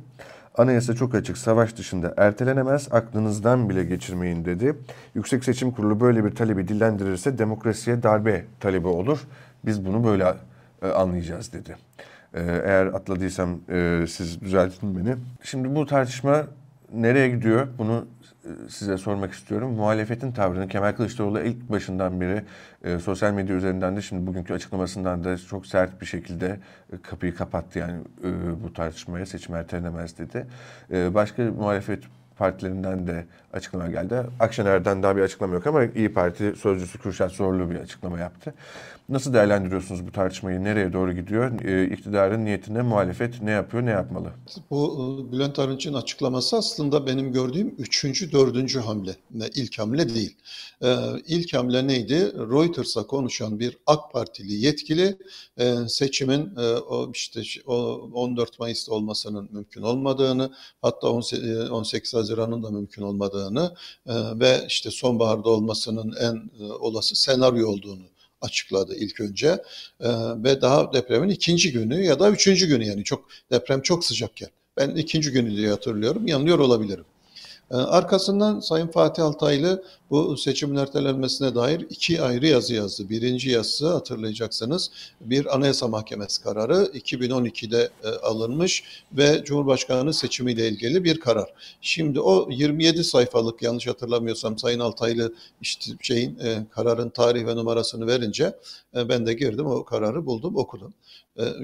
Anayasa 0.57 0.93
çok 0.93 1.15
açık, 1.15 1.37
savaş 1.37 1.77
dışında 1.77 2.13
ertelenemez, 2.17 2.87
aklınızdan 2.91 3.69
bile 3.69 3.83
geçirmeyin 3.83 4.45
dedi. 4.45 4.75
Yüksek 5.15 5.43
Seçim 5.43 5.71
Kurulu 5.71 5.99
böyle 5.99 6.25
bir 6.25 6.35
talebi 6.35 6.67
dillendirirse 6.67 7.37
demokrasiye 7.37 8.03
darbe 8.03 8.45
talebi 8.59 8.87
olur. 8.87 9.19
Biz 9.65 9.85
bunu 9.85 10.03
böyle 10.03 10.33
e, 10.81 10.87
anlayacağız 10.87 11.53
dedi. 11.53 11.75
E, 12.33 12.41
eğer 12.41 12.85
atladıysam 12.85 13.59
e, 13.69 14.05
siz 14.09 14.41
düzeltin 14.41 14.97
beni. 14.97 15.15
Şimdi 15.43 15.75
bu 15.75 15.85
tartışma 15.85 16.47
nereye 16.93 17.29
gidiyor? 17.29 17.67
Bunu 17.77 18.05
e, 18.45 18.69
size 18.69 18.97
sormak 18.97 19.33
istiyorum. 19.33 19.71
Muhalefetin 19.71 20.31
tavrını 20.31 20.67
Kemal 20.67 20.91
Kılıçdaroğlu 20.91 21.41
ilk 21.41 21.69
başından 21.69 22.21
beri 22.21 22.43
e, 22.83 22.99
sosyal 22.99 23.33
medya 23.33 23.55
üzerinden 23.55 23.95
de 23.95 24.01
şimdi 24.01 24.27
bugünkü 24.27 24.53
açıklamasından 24.53 25.23
da 25.23 25.37
çok 25.37 25.65
sert 25.65 26.01
bir 26.01 26.05
şekilde 26.05 26.59
e, 26.93 27.01
kapıyı 27.01 27.35
kapattı 27.35 27.79
yani 27.79 28.01
e, 28.23 28.63
bu 28.63 28.73
tartışmaya 28.73 29.25
seçim 29.25 29.55
ertelenemez 29.55 30.17
dedi. 30.17 30.47
E, 30.91 31.13
başka 31.13 31.43
muhalefet 31.43 32.03
partilerinden 32.37 33.07
de 33.07 33.25
açıklama 33.57 33.87
geldi. 33.87 34.23
Akşener'den 34.39 35.03
daha 35.03 35.15
bir 35.15 35.21
açıklama 35.21 35.53
yok 35.53 35.67
ama 35.67 35.83
İyi 35.85 36.13
Parti 36.13 36.53
sözcüsü 36.57 36.99
Kürşat 36.99 37.31
Zorlu 37.31 37.69
bir 37.69 37.75
açıklama 37.75 38.19
yaptı. 38.19 38.53
Nasıl 39.09 39.33
değerlendiriyorsunuz 39.33 40.07
bu 40.07 40.11
tartışmayı? 40.11 40.63
Nereye 40.63 40.93
doğru 40.93 41.13
gidiyor? 41.13 41.61
E, 41.61 41.93
iktidarın 41.93 42.45
niyetine 42.45 42.81
muhalefet 42.81 43.41
ne 43.41 43.51
yapıyor, 43.51 43.85
ne 43.85 43.89
yapmalı? 43.89 44.31
Bu 44.69 44.85
e, 44.95 45.31
Bülent 45.31 45.59
Arınç'ın 45.59 45.93
açıklaması 45.93 46.57
aslında 46.57 47.07
benim 47.07 47.33
gördüğüm 47.33 47.75
üçüncü, 47.77 48.31
dördüncü 48.31 48.79
hamle. 48.79 49.15
İlk 49.55 49.79
hamle 49.79 50.15
değil. 50.15 50.35
E, 50.83 50.95
ilk 51.27 51.53
hamle 51.53 51.87
neydi? 51.87 52.33
Reuters'a 52.35 53.07
konuşan 53.07 53.59
bir 53.59 53.77
AK 53.87 54.11
Partili 54.11 54.53
yetkili 54.53 55.17
e, 55.57 55.75
seçimin 55.87 56.55
o 56.89 57.11
işte 57.13 57.41
o 57.65 57.75
14 58.13 58.59
Mayıs'ta 58.59 58.93
olmasının 58.93 59.49
mümkün 59.51 59.81
olmadığını, 59.81 60.51
hatta 60.81 61.07
18 61.07 62.13
Haziran'ın 62.13 62.63
da 62.63 62.71
mümkün 62.71 63.01
olmadığını 63.01 63.46
e, 63.55 64.13
ve 64.39 64.65
işte 64.67 64.91
sonbaharda 64.91 65.49
olmasının 65.49 66.15
en 66.19 66.65
e, 66.65 66.71
olası 66.71 67.15
senaryo 67.15 67.67
olduğunu 67.67 68.03
açıkladı 68.41 68.95
ilk 68.95 69.21
önce 69.21 69.47
e, 69.99 70.09
ve 70.43 70.61
daha 70.61 70.93
depremin 70.93 71.29
ikinci 71.29 71.71
günü 71.71 72.05
ya 72.05 72.19
da 72.19 72.29
üçüncü 72.29 72.67
günü 72.67 72.85
yani 72.85 73.03
çok 73.03 73.25
deprem 73.51 73.81
çok 73.81 74.05
sıcakken 74.05 74.49
ben 74.77 74.89
ikinci 74.89 75.31
günü 75.31 75.57
diye 75.57 75.69
hatırlıyorum 75.69 76.27
yanılıyor 76.27 76.59
olabilirim. 76.59 77.05
Arkasından 77.71 78.59
Sayın 78.59 78.87
Fatih 78.87 79.23
Altaylı 79.23 79.83
bu 80.09 80.37
seçimin 80.37 80.75
ertelenmesine 80.75 81.55
dair 81.55 81.85
iki 81.89 82.21
ayrı 82.21 82.47
yazı 82.47 82.73
yazdı. 82.73 83.09
Birinci 83.09 83.49
yazısı 83.49 83.93
hatırlayacaksınız 83.93 84.91
bir 85.21 85.55
Anayasa 85.55 85.87
Mahkemesi 85.87 86.43
kararı 86.43 86.73
2012'de 86.73 87.89
e, 88.03 88.07
alınmış 88.07 88.83
ve 89.13 89.43
Cumhurbaşkanı 89.45 90.13
seçimiyle 90.13 90.67
ilgili 90.67 91.03
bir 91.03 91.19
karar. 91.19 91.53
Şimdi 91.81 92.19
o 92.19 92.49
27 92.51 93.03
sayfalık 93.03 93.61
yanlış 93.61 93.87
hatırlamıyorsam 93.87 94.57
Sayın 94.57 94.79
Altaylı 94.79 95.33
işte 95.61 95.91
şeyin 96.01 96.39
e, 96.39 96.65
kararın 96.71 97.09
tarih 97.09 97.45
ve 97.45 97.55
numarasını 97.55 98.07
verince 98.07 98.55
e, 98.95 99.09
ben 99.09 99.27
de 99.27 99.33
girdim 99.33 99.65
o 99.65 99.85
kararı 99.85 100.25
buldum 100.25 100.55
okudum. 100.55 100.93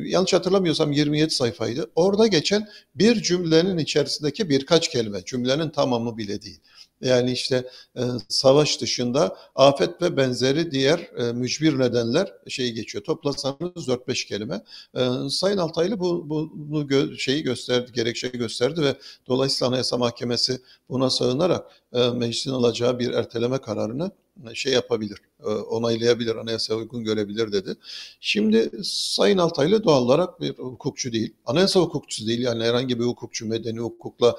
yanlış 0.06 0.34
hatırlamıyorsam 0.34 0.92
27 0.92 1.30
sayfaydı. 1.30 1.90
Orada 1.96 2.28
geçen 2.28 2.70
bir 2.96 3.22
cümlenin 3.22 3.78
içerisindeki 3.78 4.50
birkaç 4.50 4.90
kelime, 4.90 5.26
cümlenin 5.26 5.70
tamamı 5.70 6.18
bile 6.18 6.42
değil. 6.42 6.60
Yani 7.04 7.32
işte 7.32 7.70
e, 7.98 8.02
savaş 8.30 8.82
dışında 8.82 9.38
afet 9.56 10.02
ve 10.02 10.18
benzeri 10.18 10.72
diğer 10.72 11.00
e, 11.18 11.34
mücbir 11.34 11.80
nedenler 11.80 12.34
şeyi 12.48 12.74
geçiyor. 12.74 13.04
Toplasanız 13.04 13.88
4-5 13.88 14.28
kelime. 14.28 14.62
E, 14.96 15.30
Sayın 15.30 15.58
Altaylı 15.58 16.00
bu, 16.00 16.30
bunu 16.56 16.88
gö 16.88 17.18
şeyi 17.18 17.44
gösterdi, 17.44 17.92
gerekçe 17.94 18.28
gösterdi 18.28 18.82
ve 18.82 18.96
dolayısıyla 19.28 19.68
Anayasa 19.70 19.98
Mahkemesi 19.98 20.62
buna 20.90 21.10
sığınarak 21.10 21.66
e, 21.94 22.10
meclisin 22.10 22.52
alacağı 22.52 23.00
bir 23.00 23.14
erteleme 23.14 23.58
kararını 23.58 24.12
şey 24.54 24.74
yapabilir, 24.74 25.18
e, 25.44 25.48
onaylayabilir, 25.48 26.36
anayasa 26.36 26.76
uygun 26.76 27.04
görebilir 27.04 27.52
dedi. 27.52 27.76
Şimdi 28.20 28.72
Sayın 28.84 29.38
Altaylı 29.38 29.84
doğal 29.84 30.02
olarak 30.04 30.42
bir 30.42 30.58
hukukçu 30.58 31.14
değil. 31.14 31.34
Anayasa 31.46 31.80
hukukçusu 31.80 32.28
değil 32.28 32.42
yani 32.42 32.64
herhangi 32.64 33.00
bir 33.00 33.06
hukukçu, 33.06 33.48
medeni 33.48 33.80
hukukla, 33.80 34.38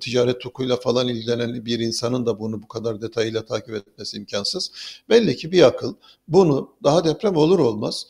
ticaret 0.00 0.44
hukukuyla 0.44 0.76
falan 0.76 1.08
ilgilenen 1.08 1.66
bir 1.66 1.78
insanın 1.78 2.26
da 2.26 2.40
bunu 2.40 2.62
bu 2.62 2.68
kadar 2.68 3.02
detayıyla 3.02 3.44
takip 3.44 3.74
etmesi 3.74 4.16
imkansız. 4.16 4.72
Belli 5.08 5.36
ki 5.36 5.52
bir 5.52 5.62
akıl 5.62 5.94
bunu 6.28 6.70
daha 6.84 7.04
deprem 7.04 7.36
olur 7.36 7.58
olmaz 7.58 8.06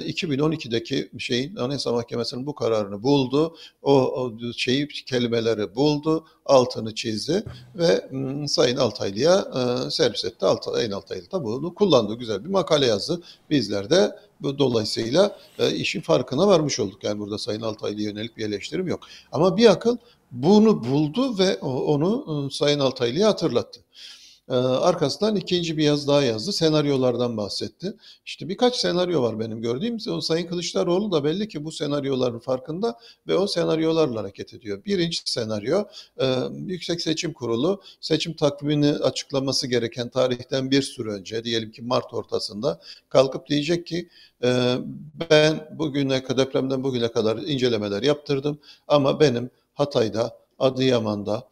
2012'deki 0.00 1.10
şeyin 1.18 1.56
Anayasa 1.56 1.92
Mahkemesi'nin 1.92 2.46
bu 2.46 2.54
kararını 2.54 3.02
buldu. 3.02 3.56
O, 3.82 3.92
o 3.94 4.32
şeyi 4.56 4.88
kelimeleri 4.88 5.74
buldu, 5.74 6.26
altını 6.46 6.94
çizdi 6.94 7.44
ve 7.74 8.08
Sayın 8.48 8.76
Altaylı'ya 8.76 9.44
servis 9.90 10.24
etti. 10.24 10.46
Sayın 10.62 10.92
Altaylı 10.92 11.30
da 11.30 11.44
bunu 11.44 11.74
kullandı. 11.74 12.14
Güzel 12.14 12.44
bir 12.44 12.50
makale 12.50 12.86
yazdı. 12.86 13.22
Bizler 13.50 13.90
de 13.90 14.18
dolayısıyla 14.42 15.38
işin 15.74 16.00
farkına 16.00 16.46
varmış 16.46 16.80
olduk. 16.80 17.04
Yani 17.04 17.18
burada 17.18 17.38
Sayın 17.38 17.60
Altaylı'ya 17.60 18.08
yönelik 18.08 18.36
bir 18.36 18.46
eleştirim 18.46 18.88
yok. 18.88 19.00
Ama 19.32 19.56
bir 19.56 19.70
akıl 19.70 19.96
bunu 20.30 20.84
buldu 20.84 21.38
ve 21.38 21.56
onu 21.56 22.50
Sayın 22.50 22.80
Altaylı'ya 22.80 23.28
hatırlattı. 23.28 23.80
Ee, 24.48 24.54
arkasından 24.54 25.36
ikinci 25.36 25.76
bir 25.76 25.84
yaz 25.84 26.08
daha 26.08 26.22
yazdı. 26.22 26.52
Senaryolardan 26.52 27.36
bahsetti. 27.36 27.96
İşte 28.26 28.48
birkaç 28.48 28.76
senaryo 28.76 29.22
var 29.22 29.40
benim 29.40 29.62
gördüğüm. 29.62 29.96
O 30.10 30.20
Sayın 30.20 30.46
Kılıçdaroğlu 30.46 31.12
da 31.12 31.24
belli 31.24 31.48
ki 31.48 31.64
bu 31.64 31.72
senaryoların 31.72 32.38
farkında 32.38 32.98
ve 33.26 33.36
o 33.36 33.46
senaryolarla 33.46 34.20
hareket 34.20 34.54
ediyor. 34.54 34.84
Birinci 34.84 35.20
senaryo 35.24 35.84
e, 36.20 36.34
Yüksek 36.66 37.00
Seçim 37.00 37.32
Kurulu 37.32 37.82
seçim 38.00 38.32
takvimini 38.32 38.90
açıklaması 38.90 39.66
gereken 39.66 40.08
tarihten 40.08 40.70
bir 40.70 40.82
süre 40.82 41.10
önce 41.10 41.44
diyelim 41.44 41.72
ki 41.72 41.82
Mart 41.82 42.14
ortasında 42.14 42.80
kalkıp 43.08 43.46
diyecek 43.46 43.86
ki 43.86 44.08
e, 44.44 44.76
ben 45.30 45.68
bugüne 45.78 46.22
kadar 46.22 46.38
depremden 46.38 46.84
bugüne 46.84 47.08
kadar 47.08 47.36
incelemeler 47.36 48.02
yaptırdım 48.02 48.58
ama 48.88 49.20
benim 49.20 49.50
Hatay'da, 49.74 50.38
Adıyaman'da, 50.58 51.48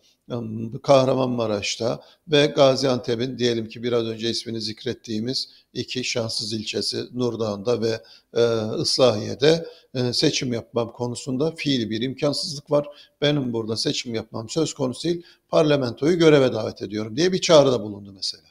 Kahramanmaraş'ta 0.82 2.00
ve 2.28 2.46
Gaziantep'in 2.46 3.38
diyelim 3.38 3.68
ki 3.68 3.82
biraz 3.82 4.06
önce 4.06 4.30
ismini 4.30 4.60
zikrettiğimiz 4.60 5.48
iki 5.74 6.04
şanssız 6.04 6.52
ilçesi 6.52 7.04
Nurdağ'ında 7.14 7.80
ve 7.80 8.02
e, 8.34 8.42
Islahiye'de 8.82 9.66
e, 9.94 10.12
seçim 10.12 10.52
yapmam 10.52 10.92
konusunda 10.92 11.54
fiili 11.54 11.90
bir 11.90 12.02
imkansızlık 12.02 12.70
var. 12.70 12.86
Benim 13.20 13.52
burada 13.52 13.76
seçim 13.76 14.14
yapmam 14.14 14.48
söz 14.48 14.74
konusu 14.74 15.08
değil, 15.08 15.22
parlamentoyu 15.48 16.18
göreve 16.18 16.52
davet 16.52 16.82
ediyorum 16.82 17.16
diye 17.16 17.32
bir 17.32 17.40
çağrıda 17.40 17.82
bulundu 17.82 18.12
mesela. 18.14 18.44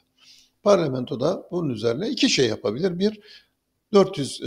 Parlamentoda 0.62 1.48
bunun 1.50 1.68
üzerine 1.70 2.08
iki 2.10 2.30
şey 2.30 2.48
yapabilir. 2.48 2.98
Bir, 2.98 3.20
400 3.96 4.40
e, 4.42 4.46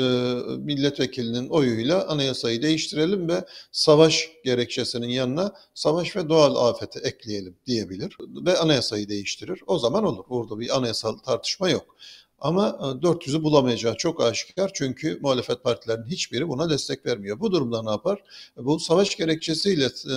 milletvekilinin 0.57 1.49
oyuyla 1.49 2.07
anayasayı 2.07 2.61
değiştirelim 2.61 3.29
ve 3.29 3.45
savaş 3.71 4.29
gerekçesinin 4.45 5.09
yanına 5.09 5.53
savaş 5.73 6.15
ve 6.15 6.29
doğal 6.29 6.69
afeti 6.69 6.99
ekleyelim 6.99 7.57
diyebilir 7.65 8.17
ve 8.45 8.57
anayasayı 8.57 9.09
değiştirir. 9.09 9.61
O 9.67 9.79
zaman 9.79 10.03
olur. 10.03 10.25
Orada 10.29 10.59
bir 10.59 10.77
anayasal 10.77 11.17
tartışma 11.17 11.69
yok. 11.69 11.95
Ama 12.41 12.67
400'ü 13.01 13.37
e, 13.39 13.43
bulamayacağı 13.43 13.97
çok 13.97 14.23
aşikar 14.23 14.71
çünkü 14.73 15.19
muhalefet 15.21 15.63
partilerinin 15.63 16.05
hiçbiri 16.05 16.49
buna 16.49 16.69
destek 16.69 17.05
vermiyor. 17.05 17.39
Bu 17.39 17.51
durumda 17.51 17.83
ne 17.83 17.89
yapar? 17.89 18.23
Bu 18.57 18.79
savaş 18.79 19.15
gerekçesiyle 19.15 19.85
e, 19.85 20.15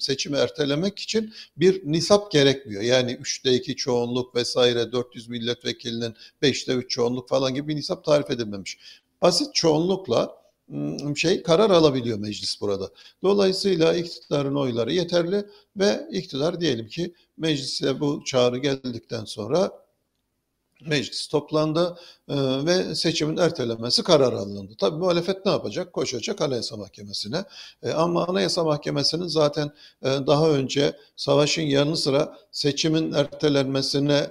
seçimi 0.00 0.36
ertelemek 0.36 0.98
için 0.98 1.32
bir 1.56 1.82
nisap 1.84 2.32
gerekmiyor. 2.32 2.82
Yani 2.82 3.12
3'te 3.12 3.54
2 3.54 3.76
çoğunluk 3.76 4.34
vesaire 4.34 4.92
400 4.92 5.28
milletvekilinin 5.28 6.14
5'te 6.42 6.72
3 6.72 6.90
çoğunluk 6.90 7.28
falan 7.28 7.54
gibi 7.54 7.68
bir 7.68 7.76
nisap 7.76 8.04
tarif 8.04 8.30
edilmemiş. 8.30 8.78
Basit 9.22 9.54
çoğunlukla 9.54 10.44
şey 11.16 11.42
karar 11.42 11.70
alabiliyor 11.70 12.18
meclis 12.18 12.60
burada. 12.60 12.90
Dolayısıyla 13.22 13.94
iktidarın 13.94 14.54
oyları 14.54 14.92
yeterli 14.92 15.46
ve 15.76 16.08
iktidar 16.12 16.60
diyelim 16.60 16.88
ki 16.88 17.14
meclise 17.36 18.00
bu 18.00 18.22
çağrı 18.24 18.58
geldikten 18.58 19.24
sonra 19.24 19.83
meclis 20.86 21.26
toplandı 21.26 21.96
e, 22.28 22.34
ve 22.66 22.94
seçimin 22.94 23.36
ertelemesi 23.36 24.02
karar 24.02 24.32
alındı. 24.32 24.72
Tabii 24.78 24.96
muhalefet 24.96 25.46
ne 25.46 25.52
yapacak? 25.52 25.92
Koşacak 25.92 26.40
Anayasa 26.40 26.76
Mahkemesi'ne. 26.76 27.44
E, 27.82 27.90
ama 27.90 28.26
Anayasa 28.26 28.64
Mahkemesi'nin 28.64 29.26
zaten 29.26 29.70
e, 30.02 30.08
daha 30.26 30.50
önce 30.50 30.96
savaşın 31.16 31.62
yanı 31.62 31.96
sıra 31.96 32.38
seçimin 32.52 33.12
ertelenmesine 33.12 34.30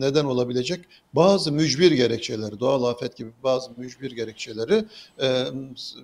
neden 0.00 0.24
olabilecek 0.24 0.80
bazı 1.12 1.52
mücbir 1.52 1.92
gerekçeleri, 1.92 2.60
doğal 2.60 2.84
afet 2.84 3.16
gibi 3.16 3.30
bazı 3.44 3.70
mücbir 3.76 4.10
gerekçeleri 4.10 4.84
e, 5.22 5.44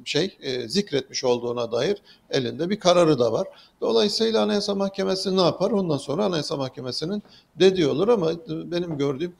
şey 0.04 0.37
e, 0.40 0.68
zikretmiş 0.68 1.25
olduğuna 1.25 1.73
dair 1.73 1.97
elinde 2.30 2.71
bir 2.71 2.80
kararı 2.80 3.18
da 3.18 3.33
var. 3.33 3.49
Dolayısıyla 3.80 4.42
Anayasa 4.42 4.75
Mahkemesi 4.75 5.37
ne 5.37 5.40
yapar? 5.40 5.71
Ondan 5.71 5.97
sonra 5.97 6.25
Anayasa 6.25 6.56
Mahkemesi'nin 6.56 7.23
dediği 7.59 7.87
olur 7.87 8.09
ama 8.09 8.33
benim 8.49 8.99
gördüğüm 8.99 9.35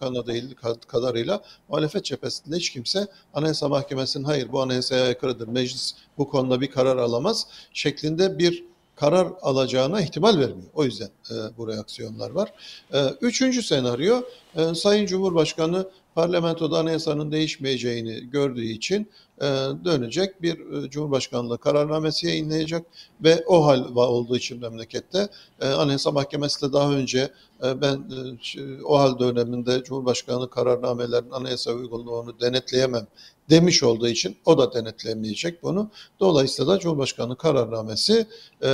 kadarıyla 0.87 1.43
muhalefet 1.69 2.05
cephesinde 2.05 2.57
hiç 2.57 2.71
kimse 2.71 3.07
Anayasa 3.35 3.69
Mahkemesi'nin 3.69 4.25
hayır 4.25 4.53
bu 4.53 4.61
anayasaya 4.63 5.05
aykırıdır, 5.05 5.49
meclis 5.49 5.95
bu 6.19 6.29
konuda 6.29 6.61
bir 6.61 6.71
karar 6.71 6.97
alamaz 6.97 7.47
şeklinde 7.73 8.39
bir 8.39 8.65
karar 8.97 9.29
alacağına 9.43 10.01
ihtimal 10.01 10.39
vermiyor. 10.39 10.71
O 10.75 10.85
yüzden 10.85 11.11
e, 11.31 11.35
bu 11.57 11.69
reaksiyonlar 11.69 12.31
var. 12.31 12.53
E, 12.93 13.09
üçüncü 13.21 13.63
senaryo, 13.63 14.23
e, 14.57 14.75
Sayın 14.75 15.07
Cumhurbaşkanı 15.07 15.89
parlamentoda 16.15 16.79
anayasanın 16.79 17.33
değişmeyeceğini 17.33 18.31
gördüğü 18.31 18.65
için 18.65 19.11
e, 19.41 19.45
dönecek 19.85 20.43
bir 20.43 20.85
e, 20.85 20.91
Cumhurbaşkanlığı 20.91 21.59
kararnamesi 21.59 22.27
yayınlayacak 22.27 22.87
ve 23.21 23.45
o 23.47 23.67
hal 23.67 23.97
olduğu 23.97 24.37
için 24.37 24.61
memlekette 24.61 25.29
e, 25.61 25.69
Anayasa 25.69 26.11
Mahkemesi 26.11 26.69
de 26.69 26.73
daha 26.73 26.93
önce 26.93 27.31
ben 27.63 27.97
e, 28.57 28.83
o 28.85 28.99
hal 28.99 29.19
döneminde 29.19 29.83
Cumhurbaşkanı 29.85 30.51
kararnamelerinin 30.51 31.31
anayasa 31.31 31.73
uygunluğunu 31.73 32.41
denetleyemem 32.41 33.07
demiş 33.51 33.83
olduğu 33.83 34.09
için 34.09 34.37
o 34.45 34.59
da 34.59 34.75
denetlemeyecek 34.75 35.63
bunu. 35.63 35.91
Dolayısıyla 36.21 36.75
da 36.75 36.79
Cumhurbaşkanı 36.79 37.37
kararnamesi 37.37 38.27
e, 38.63 38.69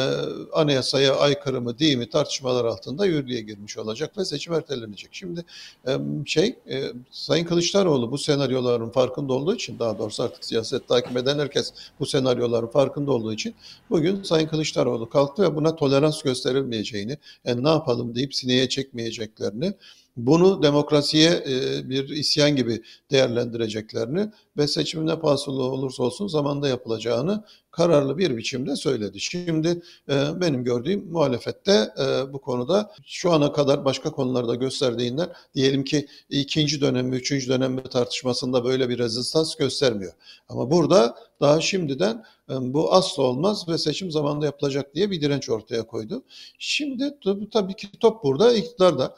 anayasaya 0.53 1.17
aykırı 1.17 1.61
mı 1.61 1.79
değil 1.79 1.97
mi 1.97 2.11
tartışmalar 2.11 2.65
altında 2.65 3.07
yürürlüğe 3.07 3.41
girmiş 3.41 3.79
olacak 3.79 4.19
ve 4.19 4.25
seçim 4.25 4.55
ertelenecek. 4.55 5.11
Şimdi 5.13 5.45
e, 5.87 5.99
şey 6.27 6.57
e, 6.71 6.93
Sayın 7.11 7.45
Kılıçdaroğlu 7.45 8.11
bu 8.11 8.19
senaryoların 8.19 8.91
farkında 8.91 9.33
olduğu 9.33 9.55
için 9.55 9.79
daha 9.79 9.99
doğrusu 9.99 10.23
artık 10.23 10.45
siyaset 10.45 10.89
takip 10.89 11.17
eden 11.17 11.39
herkes 11.39 11.73
bu 12.01 12.07
senaryoların 12.07 12.67
farkında 12.69 13.13
olduğu 13.13 13.33
için 13.33 13.55
bugün 13.91 14.23
Sayın 14.23 14.49
Kılıçdaroğlu 14.49 15.09
kalktı 15.09 15.43
ve 15.43 15.57
buna 15.57 15.77
tolerans 15.77 16.23
gösterilmeyeceğini, 16.23 17.17
yani 17.45 17.65
ne 17.65 17.69
yapalım 17.69 18.15
deyip 18.15 18.35
sineye 18.35 18.69
çekmeyeceklerini 18.71 19.75
bunu 20.17 20.63
demokrasiye 20.63 21.31
e, 21.31 21.89
bir 21.91 22.09
isyan 22.09 22.57
gibi 22.57 22.83
değerlendireceklerini 23.11 24.31
ve 24.57 24.67
seçimin 24.67 25.07
ne 25.07 25.19
pahasılı 25.19 25.63
olursa 25.63 26.03
olsun 26.03 26.27
zamanda 26.27 26.69
yapılacağını 26.69 27.45
kararlı 27.71 28.19
bir 28.19 28.37
biçimde 28.37 28.77
söyledi. 28.77 29.21
Şimdi 29.21 29.83
e, 30.09 30.41
benim 30.41 30.65
gördüğüm 30.65 31.13
muhalefette 31.13 31.93
e, 31.99 32.33
bu 32.33 32.41
konuda 32.41 32.93
şu 33.07 33.33
ana 33.33 33.53
kadar 33.53 33.85
başka 33.85 34.11
konularda 34.11 34.55
gösterdiğinden 34.55 35.33
diyelim 35.55 35.85
ki 35.85 36.07
ikinci 36.31 36.81
dönem, 36.81 37.13
üçüncü 37.13 37.49
dönem 37.49 37.83
tartışmasında 37.83 38.65
böyle 38.65 38.89
bir 38.89 38.99
rezistans 38.99 39.55
göstermiyor. 39.55 40.13
Ama 40.49 40.71
burada 40.71 41.17
daha 41.41 41.61
şimdiden 41.61 42.25
bu 42.61 42.93
asla 42.93 43.23
olmaz 43.23 43.69
ve 43.69 43.79
seçim 43.79 44.11
zamanında 44.11 44.47
yapılacak 44.47 44.95
diye 44.95 45.11
bir 45.11 45.21
direnç 45.21 45.51
ortaya 45.51 45.87
koydu. 45.87 46.23
Şimdi 46.59 47.19
tabii 47.53 47.75
ki 47.75 47.89
top 48.01 48.25
burada 48.25 48.53
iktidar 48.53 48.99
da. 48.99 49.17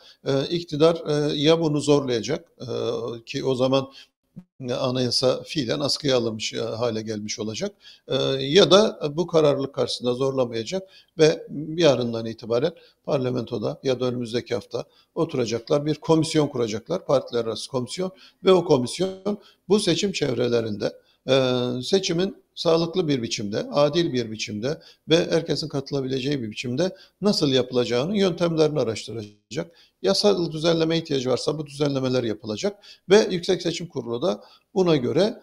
iktidar 0.50 1.30
ya 1.34 1.60
bunu 1.60 1.80
zorlayacak 1.80 2.52
ki 3.26 3.44
o 3.44 3.54
zaman 3.54 3.92
anayasa 4.78 5.42
fiilen 5.42 5.80
askıya 5.80 6.16
alınmış 6.16 6.54
hale 6.54 7.02
gelmiş 7.02 7.38
olacak. 7.38 7.72
Ya 8.38 8.70
da 8.70 9.10
bu 9.16 9.26
kararlılık 9.26 9.74
karşısında 9.74 10.14
zorlamayacak 10.14 10.88
ve 11.18 11.46
yarından 11.76 12.26
itibaren 12.26 12.72
parlamentoda 13.04 13.80
ya 13.82 14.00
da 14.00 14.04
önümüzdeki 14.04 14.54
hafta 14.54 14.84
oturacaklar 15.14 15.86
bir 15.86 15.94
komisyon 15.94 16.48
kuracaklar. 16.48 17.06
Partiler 17.06 17.44
arası 17.44 17.70
komisyon 17.70 18.12
ve 18.44 18.52
o 18.52 18.64
komisyon 18.64 19.38
bu 19.68 19.80
seçim 19.80 20.12
çevrelerinde 20.12 20.92
seçimin 21.82 22.42
sağlıklı 22.54 23.08
bir 23.08 23.22
biçimde, 23.22 23.66
adil 23.72 24.12
bir 24.12 24.30
biçimde 24.30 24.80
ve 25.08 25.30
herkesin 25.30 25.68
katılabileceği 25.68 26.42
bir 26.42 26.50
biçimde 26.50 26.96
nasıl 27.20 27.52
yapılacağını 27.52 28.18
yöntemlerini 28.18 28.80
araştıracak. 28.80 29.70
Yasal 30.02 30.52
düzenleme 30.52 30.98
ihtiyacı 30.98 31.30
varsa 31.30 31.58
bu 31.58 31.66
düzenlemeler 31.66 32.24
yapılacak 32.24 32.84
ve 33.10 33.28
Yüksek 33.30 33.62
Seçim 33.62 33.86
Kurulu 33.86 34.22
da 34.22 34.44
buna 34.74 34.96
göre 34.96 35.40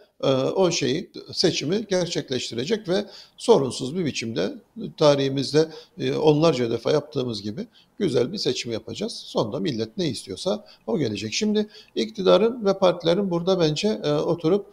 o 0.56 0.72
şeyi 0.72 1.12
seçimi 1.34 1.88
gerçekleştirecek 1.90 2.90
ve 2.90 3.06
sorunsuz 3.38 3.96
bir 3.96 4.06
biçimde 4.06 4.54
tarihimizde 4.98 5.70
e, 6.00 6.14
onlarca 6.14 6.72
defa 6.72 6.92
yaptığımız 6.92 7.42
gibi 7.42 7.68
güzel 8.00 8.34
bir 8.34 8.38
seçim 8.38 8.72
yapacağız. 8.72 9.14
Sonunda 9.26 9.60
millet 9.60 9.98
ne 9.98 10.08
istiyorsa 10.08 10.66
o 10.88 11.00
gelecek. 11.00 11.34
Şimdi 11.34 11.68
iktidarın 11.96 12.66
ve 12.66 12.78
partilerin 12.78 13.32
burada 13.32 13.60
bence 13.60 14.02
e, 14.04 14.12
oturup 14.12 14.66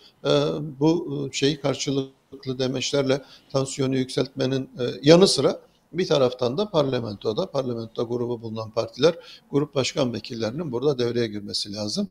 bu 0.80 1.28
şeyi 1.32 1.61
karşılıklı 1.61 2.59
demeçlerle 2.59 3.22
tansiyonu 3.52 3.96
yükseltmenin 3.96 4.70
yanı 5.02 5.28
sıra 5.28 5.61
bir 5.98 6.06
taraftan 6.06 6.59
da 6.59 6.70
parlamentoda, 6.70 7.50
parlamentoda 7.50 8.09
grubu 8.09 8.42
bulunan 8.42 8.70
partiler, 8.70 9.14
grup 9.50 9.74
başkan 9.74 10.12
vekillerinin 10.12 10.72
burada 10.72 10.98
devreye 10.98 11.26
girmesi 11.26 11.72
lazım. 11.72 12.09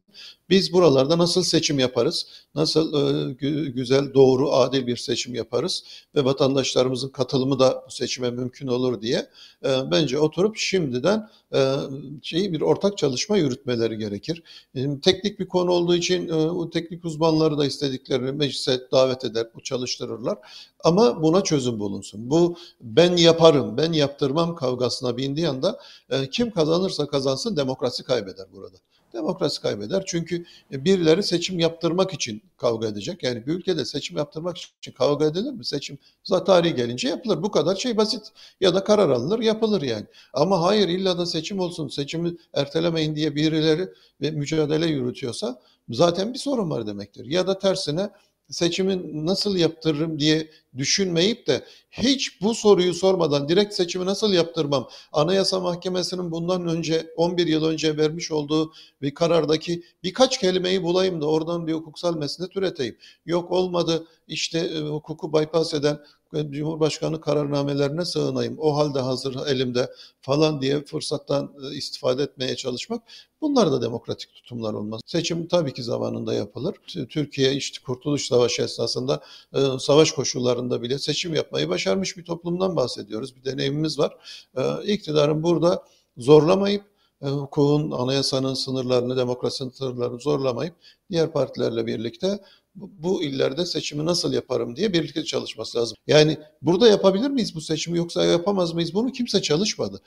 Biz 0.50 0.74
buralarda 0.74 1.18
nasıl 1.18 1.44
seçim 1.44 1.80
yaparız, 1.80 2.28
nasıl 2.56 2.94
e, 2.94 3.34
güzel, 3.70 4.14
doğru, 4.14 4.52
adil 4.52 4.88
bir 4.88 4.98
seçim 4.98 5.36
yaparız 5.36 5.84
ve 6.16 6.26
vatandaşlarımızın 6.26 7.10
katılımı 7.10 7.60
da 7.60 7.84
bu 7.88 7.92
seçime 7.92 8.32
mümkün 8.32 8.68
olur 8.68 9.02
diye 9.02 9.30
e, 9.66 9.92
bence 9.92 10.20
oturup 10.20 10.58
şimdiden 10.58 11.30
e, 11.54 11.76
şeyi 12.22 12.54
bir 12.54 12.62
ortak 12.62 12.98
çalışma 12.98 13.38
yürütmeleri 13.38 13.98
gerekir. 13.98 14.44
E, 14.76 15.00
teknik 15.00 15.40
bir 15.40 15.48
konu 15.48 15.72
olduğu 15.72 15.96
için 15.96 16.30
e, 16.30 16.34
o 16.34 16.70
teknik 16.70 17.06
uzmanları 17.06 17.58
da 17.58 17.66
istediklerini 17.66 18.32
meclise 18.32 18.82
davet 18.92 19.26
eder, 19.26 19.48
bu 19.56 19.64
çalıştırırlar. 19.64 20.38
Ama 20.86 21.24
buna 21.24 21.44
çözüm 21.44 21.80
bulunsun. 21.80 22.30
Bu 22.30 22.58
ben 22.82 23.18
yaparım, 23.18 23.78
ben 23.78 23.94
yaptırmam 23.94 24.56
kavgasına 24.56 25.18
bindiği 25.18 25.50
anda 25.50 25.80
e, 26.10 26.30
kim 26.30 26.52
kazanırsa 26.52 27.08
kazansın 27.08 27.58
demokrasi 27.58 28.04
kaybeder 28.04 28.46
burada 28.54 28.78
demokrasi 29.16 29.62
kaybeder. 29.62 30.04
Çünkü 30.06 30.46
birileri 30.72 31.24
seçim 31.24 31.60
yaptırmak 31.60 32.14
için 32.14 32.42
kavga 32.58 32.88
edecek. 32.88 33.24
Yani 33.24 33.48
bir 33.48 33.54
ülkede 33.54 33.86
seçim 33.86 34.18
yaptırmak 34.18 34.58
için 34.58 34.92
kavga 34.92 35.26
edilir 35.26 35.52
mi? 35.52 35.66
Seçim 35.66 35.98
zaten 36.24 36.46
tarihi 36.46 36.76
gelince 36.76 37.08
yapılır. 37.08 37.44
Bu 37.44 37.52
kadar 37.52 37.76
şey 37.76 37.98
basit. 37.98 38.22
Ya 38.62 38.76
da 38.76 38.84
karar 38.84 39.10
alınır 39.10 39.40
yapılır 39.40 39.82
yani. 39.82 40.06
Ama 40.34 40.62
hayır 40.62 40.88
illa 40.88 41.18
da 41.18 41.26
seçim 41.26 41.60
olsun, 41.60 41.88
seçimi 41.88 42.38
ertelemeyin 42.54 43.16
diye 43.16 43.36
birileri 43.36 43.90
ve 44.22 44.32
mücadele 44.32 44.88
yürütüyorsa 44.88 45.62
zaten 45.90 46.34
bir 46.34 46.40
sorun 46.40 46.70
var 46.70 46.88
demektir. 46.88 47.26
Ya 47.26 47.48
da 47.48 47.60
tersine 47.60 48.10
seçimi 48.50 49.26
nasıl 49.26 49.58
yaptırırım 49.58 50.20
diye 50.20 50.50
düşünmeyip 50.78 51.48
de 51.48 51.66
hiç 51.92 52.42
bu 52.42 52.56
soruyu 52.56 52.94
sormadan 52.94 53.50
direkt 53.50 53.74
seçimi 53.74 54.06
nasıl 54.06 54.34
yaptırmam? 54.34 54.90
Anayasa 55.12 55.60
Mahkemesi'nin 55.60 56.32
bundan 56.32 56.68
önce 56.68 57.14
11 57.16 57.48
yıl 57.48 57.66
önce 57.66 57.98
vermiş 57.98 58.32
olduğu 58.32 58.74
bir 59.02 59.14
karardaki 59.14 59.84
birkaç 60.04 60.40
kelimeyi 60.40 60.84
bulayım 60.84 61.22
da 61.22 61.26
oradan 61.26 61.68
bir 61.68 61.74
hukuksal 61.74 62.18
mesnet 62.18 62.58
üreteyim. 62.58 62.98
Yok 63.26 63.52
olmadı 63.52 64.08
işte 64.28 64.60
e, 64.60 64.80
hukuku 64.80 65.34
bypass 65.34 65.74
eden 65.74 66.00
e, 66.36 66.52
Cumhurbaşkanı 66.52 67.22
kararnamelerine 67.22 68.06
sığınayım. 68.06 68.56
O 68.60 68.76
halde 68.76 69.00
hazır 69.00 69.48
elimde 69.48 69.92
falan 70.22 70.62
diye 70.62 70.84
fırsattan 70.84 71.54
e, 71.64 71.76
istifade 71.76 72.24
etmeye 72.24 72.56
çalışmak. 72.56 73.04
Bunlar 73.42 73.72
da 73.72 73.82
demokratik 73.82 74.34
tutumlar 74.34 74.74
olmaz. 74.74 75.02
Seçim 75.06 75.48
tabii 75.48 75.74
ki 75.74 75.84
zamanında 75.84 76.34
yapılır. 76.34 76.76
Türkiye 77.10 77.54
işte 77.54 77.84
Kurtuluş 77.86 78.28
Savaşı 78.28 78.62
esnasında 78.62 79.24
e, 79.54 79.60
savaş 79.80 80.12
koşullarında 80.12 80.82
bile 80.82 81.00
seçim 81.00 81.34
yapmayı 81.34 81.70
başarmış 81.70 82.18
bir 82.18 82.26
toplumdan 82.26 82.76
bahsediyoruz. 82.76 83.36
Bir 83.36 83.44
deneyimimiz 83.44 84.00
var. 84.00 84.18
E, 84.58 84.94
iktidarın 84.94 85.44
burada 85.44 85.84
zorlamayıp 86.18 86.84
hukukun, 87.22 87.92
anayasanın 87.92 88.54
sınırlarını, 88.54 89.18
demokrasinin 89.18 89.70
sınırlarını 89.70 90.20
zorlamayıp 90.20 90.76
diğer 91.12 91.32
partilerle 91.32 91.86
birlikte 91.86 92.40
bu, 92.76 93.24
illerde 93.24 93.66
seçimi 93.66 94.06
nasıl 94.06 94.34
yaparım 94.34 94.76
diye 94.76 94.94
birlikte 94.94 95.24
çalışması 95.24 95.78
lazım. 95.78 95.98
Yani 96.08 96.38
burada 96.62 96.88
yapabilir 96.88 97.30
miyiz 97.30 97.56
bu 97.56 97.62
seçimi 97.62 97.98
yoksa 97.98 98.26
yapamaz 98.26 98.74
mıyız 98.74 98.94
bunu 98.94 99.12
kimse 99.12 99.42
çalışmadı. 99.42 100.02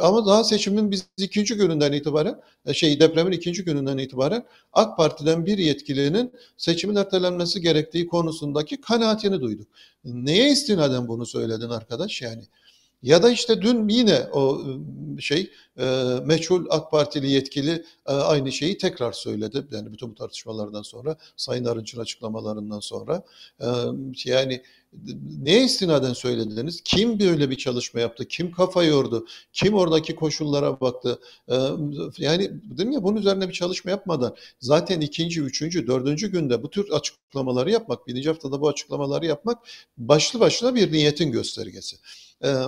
Ama 0.00 0.26
daha 0.26 0.44
seçimin 0.44 0.90
biz 0.90 1.04
ikinci 1.16 1.54
gününden 1.54 1.92
itibaren 1.92 2.40
e, 2.66 2.74
şey 2.74 3.00
depremin 3.00 3.32
ikinci 3.32 3.64
gününden 3.64 3.98
itibaren 3.98 4.46
AK 4.72 4.96
Parti'den 4.96 5.46
bir 5.46 5.58
yetkilinin 5.58 6.32
seçimin 6.56 6.96
ertelenmesi 6.96 7.60
gerektiği 7.60 8.06
konusundaki 8.06 8.80
kanaatini 8.80 9.40
duyduk. 9.40 9.68
Neye 10.04 10.50
istinaden 10.50 11.08
bunu 11.08 11.26
söyledin 11.26 11.68
arkadaş 11.70 12.22
yani? 12.22 12.42
Ya 13.02 13.22
da 13.22 13.30
işte 13.30 13.62
dün 13.62 13.88
yine 13.88 14.26
o 14.32 14.62
e, 15.18 15.20
şey 15.20 15.50
meçhul 16.24 16.66
AK 16.70 16.90
Partili 16.90 17.30
yetkili 17.30 17.84
aynı 18.06 18.52
şeyi 18.52 18.78
tekrar 18.78 19.12
söyledi. 19.12 19.66
Yani 19.70 19.92
bütün 19.92 20.10
bu 20.10 20.14
tartışmalardan 20.14 20.82
sonra, 20.82 21.16
Sayın 21.36 21.64
Arınç'ın 21.64 22.00
açıklamalarından 22.00 22.80
sonra. 22.80 23.22
Yani 24.24 24.62
neye 25.42 25.64
istinaden 25.64 26.12
söylediniz? 26.12 26.80
Kim 26.84 27.20
böyle 27.20 27.50
bir 27.50 27.56
çalışma 27.56 28.00
yaptı? 28.00 28.24
Kim 28.28 28.52
kafa 28.52 28.84
yordu? 28.84 29.26
Kim 29.52 29.74
oradaki 29.74 30.14
koşullara 30.14 30.80
baktı? 30.80 31.18
Yani 32.18 32.50
dedim 32.64 32.92
ya 32.92 33.02
bunun 33.02 33.16
üzerine 33.16 33.48
bir 33.48 33.54
çalışma 33.54 33.90
yapmadan 33.90 34.36
zaten 34.60 35.00
ikinci, 35.00 35.40
üçüncü, 35.40 35.86
dördüncü 35.86 36.32
günde 36.32 36.62
bu 36.62 36.70
tür 36.70 36.90
açıklamaları 36.90 37.70
yapmak, 37.70 38.06
birinci 38.06 38.28
haftada 38.28 38.60
bu 38.60 38.68
açıklamaları 38.68 39.26
yapmak 39.26 39.58
başlı 39.98 40.40
başına 40.40 40.74
bir 40.74 40.92
niyetin 40.92 41.32
göstergesi 41.32 41.96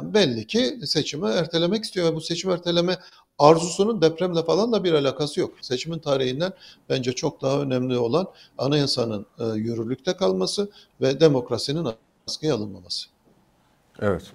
belli 0.03 0.47
ki 0.47 0.79
seçimi 0.85 1.29
ertelemek 1.29 1.85
istiyor 1.85 2.13
ve 2.13 2.15
bu 2.15 2.21
seçim 2.21 2.51
erteleme 2.51 2.97
arzusunun 3.39 4.03
depremle 4.03 4.43
falan 4.43 4.73
da 4.73 4.85
bir 4.85 4.93
alakası 4.93 5.41
yok. 5.41 5.55
Seçimin 5.61 5.99
tarihinden 5.99 6.53
bence 6.89 7.13
çok 7.13 7.43
daha 7.43 7.61
önemli 7.63 7.99
olan 7.99 8.27
anayasanın 8.59 9.27
yürürlükte 9.55 10.17
kalması 10.17 10.71
ve 11.01 11.21
demokrasinin 11.21 11.89
askıya 12.27 12.55
alınmaması. 12.55 13.09
Evet. 14.01 14.33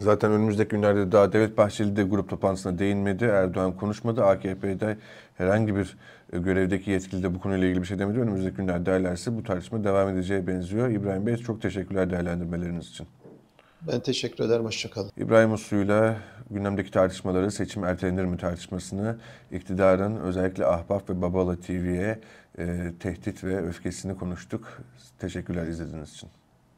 Zaten 0.00 0.32
önümüzdeki 0.32 0.68
günlerde 0.68 1.12
daha 1.12 1.32
Devlet 1.32 1.56
Bahçeli 1.56 1.96
de 1.96 2.02
grup 2.02 2.28
toplantısına 2.28 2.78
değinmedi. 2.78 3.24
Erdoğan 3.24 3.76
konuşmadı. 3.76 4.24
AKP'de 4.24 4.98
herhangi 5.34 5.76
bir 5.76 5.96
e, 6.32 6.38
görevdeki 6.38 6.90
yetkili 6.90 7.22
de 7.22 7.34
bu 7.34 7.40
konuyla 7.40 7.66
ilgili 7.66 7.82
bir 7.82 7.86
şey 7.86 7.98
demedi. 7.98 8.18
Önümüzdeki 8.18 8.56
günler 8.56 8.86
değerlerse 8.86 9.36
bu 9.36 9.42
tartışma 9.42 9.84
devam 9.84 10.08
edeceğe 10.08 10.46
benziyor. 10.46 10.90
İbrahim 10.90 11.26
Bey 11.26 11.36
çok 11.36 11.62
teşekkürler 11.62 12.10
değerlendirmeleriniz 12.10 12.88
için. 12.88 13.06
Ben 13.86 14.00
teşekkür 14.00 14.44
ederim. 14.44 14.64
Hoşçakalın. 14.64 15.10
İbrahim 15.16 15.52
Uslu'yla 15.52 16.16
gündemdeki 16.50 16.90
tartışmaları, 16.90 17.50
seçim 17.50 17.84
ertelenir 17.84 18.24
mi 18.24 18.36
tartışmasını, 18.36 19.18
iktidarın 19.52 20.16
özellikle 20.16 20.66
Ahbap 20.66 21.10
ve 21.10 21.22
Babala 21.22 21.60
TV'ye 21.60 22.20
e, 22.58 22.92
tehdit 23.00 23.44
ve 23.44 23.66
öfkesini 23.66 24.16
konuştuk. 24.16 24.80
Teşekkürler 25.18 25.66
izlediğiniz 25.66 26.12
için. 26.12 26.28